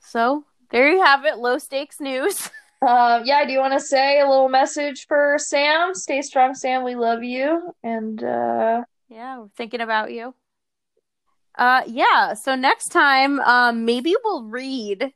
So 0.00 0.44
there 0.70 0.90
you 0.90 1.02
have 1.02 1.24
it. 1.24 1.38
Low 1.38 1.58
stakes 1.58 2.00
news. 2.00 2.50
Um, 2.82 3.22
yeah, 3.24 3.44
do 3.44 3.52
you 3.52 3.60
want 3.60 3.72
to 3.72 3.80
say 3.80 4.20
a 4.20 4.28
little 4.28 4.48
message 4.48 5.06
for 5.06 5.36
Sam? 5.38 5.94
Stay 5.94 6.22
strong, 6.22 6.54
Sam. 6.54 6.84
We 6.84 6.94
love 6.94 7.22
you. 7.22 7.72
And 7.82 8.22
uh 8.22 8.82
yeah, 9.08 9.38
we're 9.38 9.48
thinking 9.56 9.80
about 9.80 10.12
you. 10.12 10.34
Uh 11.56 11.82
yeah, 11.86 12.34
so 12.34 12.54
next 12.54 12.88
time 12.88 13.40
um 13.40 13.84
maybe 13.84 14.14
we'll 14.24 14.44
read 14.44 15.12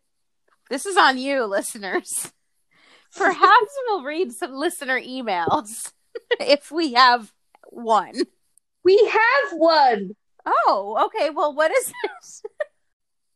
this 0.71 0.87
is 0.87 0.97
on 0.97 1.19
you, 1.19 1.45
listeners. 1.47 2.33
Perhaps 3.17 3.73
we'll 3.89 4.05
read 4.05 4.33
some 4.33 4.55
listener 4.55 5.01
emails 5.01 5.93
if 6.41 6.71
we 6.71 6.93
have 6.95 7.33
one. 7.71 8.23
We 8.85 8.97
have 9.07 9.59
one. 9.59 10.17
Oh, 10.47 11.07
okay. 11.07 11.31
Well, 11.31 11.55
what 11.55 11.71
is 11.71 11.93
it? 12.05 12.51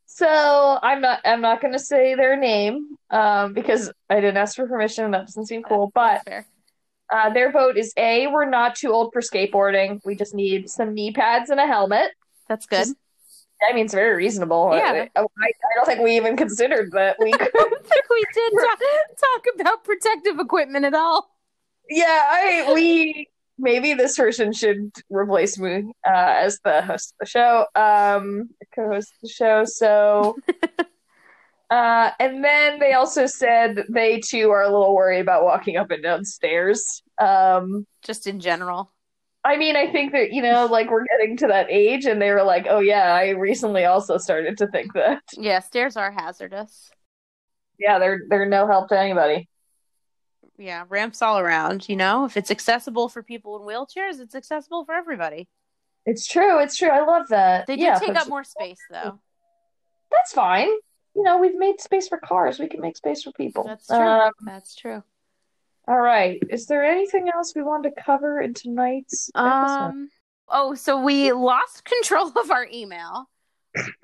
So 0.07 0.79
I'm 0.81 1.01
not 1.01 1.21
I'm 1.25 1.41
not 1.41 1.61
gonna 1.61 1.79
say 1.79 2.15
their 2.15 2.37
name 2.37 2.97
um, 3.11 3.53
because 3.53 3.91
I 4.09 4.17
didn't 4.17 4.37
ask 4.37 4.55
for 4.55 4.69
permission. 4.69 5.07
And 5.07 5.15
that 5.15 5.27
doesn't 5.27 5.47
seem 5.47 5.65
cool. 5.65 5.91
But 5.93 6.23
uh, 7.13 7.31
their 7.33 7.51
vote 7.51 7.77
is 7.77 7.93
A. 7.97 8.29
We're 8.29 8.49
not 8.49 8.77
too 8.77 8.93
old 8.93 9.13
for 9.13 9.21
skateboarding. 9.21 10.01
We 10.05 10.15
just 10.15 10.33
need 10.35 10.71
some 10.71 10.95
knee 10.95 11.13
pads 11.13 11.51
and 11.51 11.59
a 11.59 11.67
helmet. 11.67 12.13
That's 12.49 12.67
good. 12.67 12.79
Just, 12.79 12.95
I 13.69 13.73
mean, 13.73 13.87
it's 13.87 13.95
very 13.95 14.15
reasonable. 14.17 14.71
Yeah. 14.73 15.07
I, 15.17 15.21
I, 15.21 15.23
I, 15.23 15.51
don't 15.75 15.87
think 15.87 16.01
we 16.01 16.17
even 16.17 16.37
considered 16.37 16.93
that. 16.93 17.17
We 17.19 17.33
could. 17.33 17.51
we 17.53 18.25
did 18.35 18.53
talk, 18.53 18.79
talk 19.19 19.45
about 19.61 19.85
protective 19.85 20.39
equipment 20.39 20.85
at 20.85 20.95
all. 20.95 21.31
Yeah, 21.89 22.07
I 22.07 22.73
we 22.73 23.29
maybe 23.59 23.95
this 23.95 24.17
person 24.17 24.53
should 24.53 24.91
replace 25.11 25.59
me 25.59 25.93
uh, 26.07 26.11
as 26.13 26.59
the 26.65 26.83
host 26.83 27.15
of 27.15 27.19
the 27.21 27.27
show, 27.27 27.67
um, 27.75 28.51
co-host 28.75 29.13
of 29.13 29.21
the 29.23 29.29
show. 29.29 29.65
So, 29.65 30.37
uh, 31.71 32.11
and 32.19 32.45
then 32.45 32.79
they 32.79 32.93
also 32.93 33.27
said 33.27 33.85
they 33.89 34.21
too 34.21 34.51
are 34.51 34.63
a 34.63 34.71
little 34.71 34.95
worried 34.95 35.21
about 35.21 35.45
walking 35.45 35.77
up 35.77 35.91
and 35.91 36.03
down 36.03 36.25
stairs. 36.25 37.03
Um, 37.19 37.87
Just 38.03 38.27
in 38.27 38.41
general. 38.41 38.91
I 39.47 39.59
mean, 39.59 39.77
I 39.77 39.93
think 39.93 40.13
that 40.13 40.33
you 40.33 40.41
know, 40.41 40.67
like 40.67 40.91
we're 40.91 41.05
getting 41.05 41.37
to 41.39 41.49
that 41.49 41.67
age, 41.71 42.07
and 42.07 42.21
they 42.21 42.31
were 42.31 42.43
like, 42.43 42.67
"Oh 42.69 42.81
yeah, 42.81 43.13
I 43.13 43.31
recently 43.31 43.85
also 43.85 44.17
started 44.17 44.57
to 44.59 44.67
think 44.69 44.95
that." 44.95 45.23
Yeah, 45.37 45.59
stairs 45.61 45.99
are 45.99 46.11
hazardous. 46.11 46.91
Yeah, 47.79 47.99
they're 47.99 48.23
they're 48.31 48.49
no 48.49 48.67
help 48.67 48.89
to 48.89 48.99
anybody 48.99 49.49
yeah, 50.59 50.85
ramps 50.89 51.23
all 51.23 51.39
around. 51.39 51.89
You 51.89 51.97
know, 51.97 52.25
if 52.25 52.37
it's 52.37 52.51
accessible 52.51 53.09
for 53.09 53.23
people 53.23 53.57
in 53.57 53.63
wheelchairs, 53.67 54.21
it's 54.21 54.35
accessible 54.35 54.85
for 54.85 54.95
everybody. 54.95 55.49
It's 56.07 56.27
true. 56.27 56.61
It's 56.61 56.77
true. 56.77 56.91
I 56.91 57.05
love 57.05 57.29
that. 57.29 57.67
They 57.67 57.77
do 57.77 57.83
yeah, 57.83 57.99
take 57.99 58.17
up 58.17 58.29
more 58.29 58.45
space, 58.45 58.81
though. 58.91 59.19
That's 60.11 60.33
fine. 60.33 60.69
You 61.17 61.23
know, 61.23 61.39
we've 61.39 61.57
made 61.57 61.81
space 61.81 62.09
for 62.09 62.19
cars. 62.19 62.59
We 62.59 62.69
can 62.69 62.81
make 62.81 62.97
space 62.97 63.23
for 63.23 63.33
people. 63.33 63.65
That's 63.65 63.87
true. 63.87 63.97
Um, 63.97 64.33
That's 64.45 64.75
true. 64.75 65.03
All 65.87 66.01
right. 66.01 66.43
Is 66.51 66.67
there 66.67 66.85
anything 66.85 67.29
else 67.35 67.55
we 67.55 67.63
want 67.63 67.85
to 67.85 67.91
cover 67.91 68.41
in 68.41 68.55
tonight's 68.55 69.31
episode? 69.35 69.49
Um. 69.49 70.09
Oh, 70.49 70.75
so 70.75 71.01
we 71.01 71.33
lost 71.33 71.85
control 71.85 72.33
of 72.37 72.51
our 72.51 72.67
email. 72.73 73.29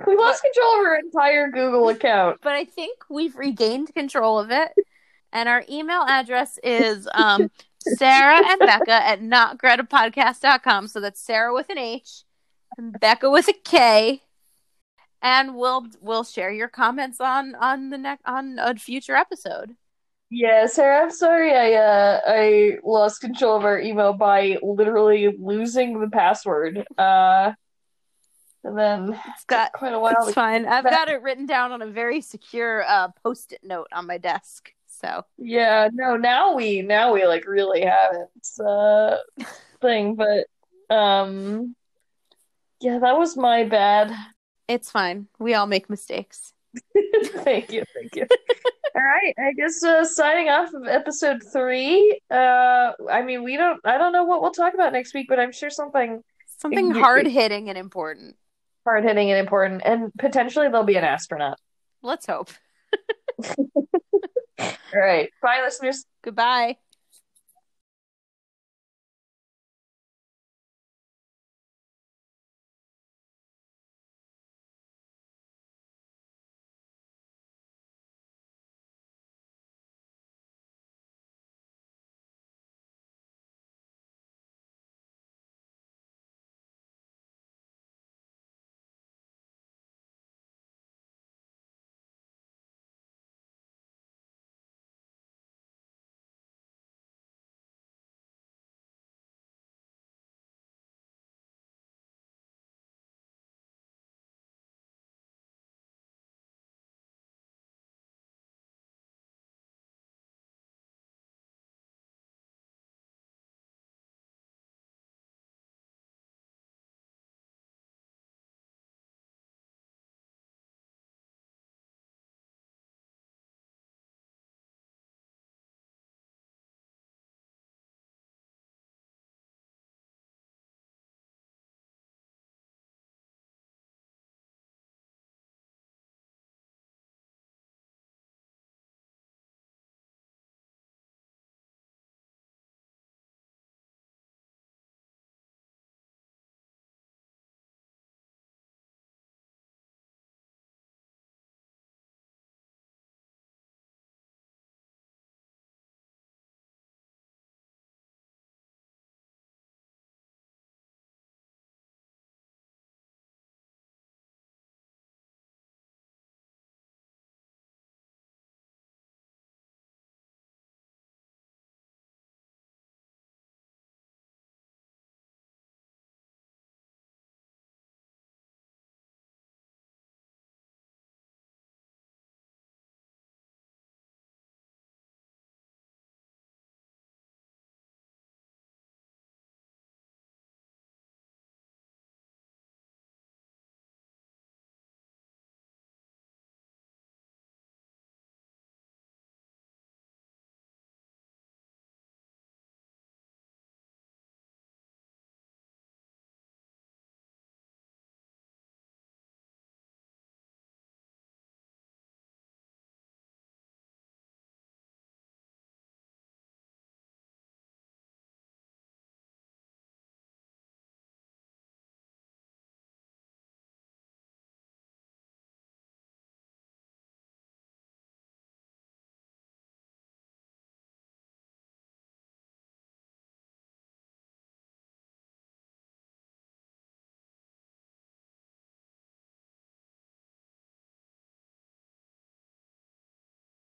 we 0.07 0.17
lost 0.17 0.43
but, 0.43 0.53
control 0.53 0.81
of 0.81 0.87
our 0.87 0.97
entire 0.97 1.51
Google 1.51 1.89
account. 1.91 2.39
But 2.43 2.55
I 2.55 2.65
think 2.65 2.99
we've 3.09 3.37
regained 3.37 3.95
control 3.95 4.39
of 4.39 4.51
it. 4.51 4.73
And 5.33 5.49
our 5.49 5.65
email 5.69 6.03
address 6.03 6.59
is 6.63 7.09
um, 7.15 7.51
Sarah 7.97 8.43
and 8.45 8.59
Becca 8.59 8.93
at 8.93 9.21
notgretapodcast.com. 9.21 10.89
So 10.89 11.01
that's 11.01 11.21
Sarah 11.21 11.55
with 11.55 11.69
an 11.71 11.79
H 11.79 12.25
and 12.77 12.99
Becca 12.99 13.31
with 13.31 13.49
a 13.49 13.53
K. 13.53 14.23
And 15.23 15.55
we'll 15.55 15.87
we'll 16.01 16.25
share 16.25 16.51
your 16.51 16.69
comments 16.69 17.21
on 17.21 17.55
on 17.55 17.91
the 17.91 17.99
next 17.99 18.23
on 18.25 18.59
a 18.59 18.75
future 18.77 19.15
episode. 19.15 19.77
Yeah, 20.31 20.67
Sarah, 20.67 21.03
I'm 21.03 21.11
sorry 21.11 21.55
I 21.55 21.75
uh 21.75 22.21
I 22.27 22.79
lost 22.83 23.21
control 23.21 23.57
of 23.57 23.65
our 23.65 23.79
email 23.79 24.15
by 24.15 24.57
literally 24.63 25.37
losing 25.39 26.01
the 26.01 26.09
password. 26.09 26.85
Uh 26.97 27.53
and 28.63 28.77
then 28.77 29.19
it's 29.29 29.45
got 29.45 29.73
quite 29.73 29.93
a 29.93 29.99
while. 29.99 30.15
It's 30.21 30.35
fine. 30.35 30.67
I've 30.67 30.85
got 30.85 31.09
it 31.09 31.23
written 31.23 31.47
down 31.47 31.73
on 31.73 31.81
a 31.81 31.87
very 31.87 32.21
secure 32.21 32.85
uh, 32.87 33.09
post-it 33.23 33.61
note 33.63 33.89
on 33.91 34.07
my 34.07 34.19
desk. 34.19 34.75
So 35.01 35.25
yeah, 35.39 35.89
no, 35.93 36.17
now 36.17 36.55
we 36.55 36.83
now 36.83 37.15
we 37.15 37.27
like 37.27 37.47
really 37.47 37.83
have 37.83 38.13
it 38.13 38.65
uh, 38.65 39.17
thing, 39.81 40.15
but 40.15 40.47
um, 40.95 41.75
yeah, 42.81 42.99
that 42.99 43.17
was 43.17 43.37
my 43.37 43.65
bad. 43.65 44.13
It's 44.69 44.91
fine. 44.91 45.27
We 45.39 45.55
all 45.55 45.67
make 45.67 45.89
mistakes. 45.89 46.53
thank 47.25 47.73
you, 47.73 47.83
thank 47.95 48.15
you. 48.15 48.27
all 48.95 49.03
right, 49.03 49.35
I 49.39 49.53
guess 49.55 49.83
uh, 49.83 50.05
signing 50.05 50.51
off 50.51 50.73
of 50.75 50.87
episode 50.87 51.43
three. 51.51 52.21
Uh, 52.31 52.93
I 53.11 53.23
mean, 53.23 53.43
we 53.43 53.57
don't. 53.57 53.81
I 53.85 53.97
don't 53.97 54.13
know 54.13 54.25
what 54.25 54.43
we'll 54.43 54.53
talk 54.53 54.75
about 54.75 54.93
next 54.93 55.15
week, 55.15 55.27
but 55.31 55.41
I'm 55.41 55.53
sure 55.53 55.71
something 55.71 56.23
something 56.59 56.91
hard 56.91 57.27
hitting 57.27 57.71
and 57.71 57.79
important. 57.79 58.37
Hard 58.85 59.05
hitting 59.05 59.31
and 59.31 59.41
important, 59.41 59.81
and 59.83 60.13
potentially 60.19 60.69
there'll 60.69 60.85
be 60.85 60.97
an 60.97 61.05
astronaut. 61.05 61.59
Let's 62.03 62.27
hope. 62.27 62.51
All 64.61 65.01
right. 65.01 65.31
Bye, 65.43 65.61
listeners. 65.65 66.05
Goodbye. 66.23 66.77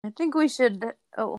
I 0.03 0.09
think 0.11 0.35
we 0.35 0.47
should. 0.47 0.93
Oh, 1.17 1.29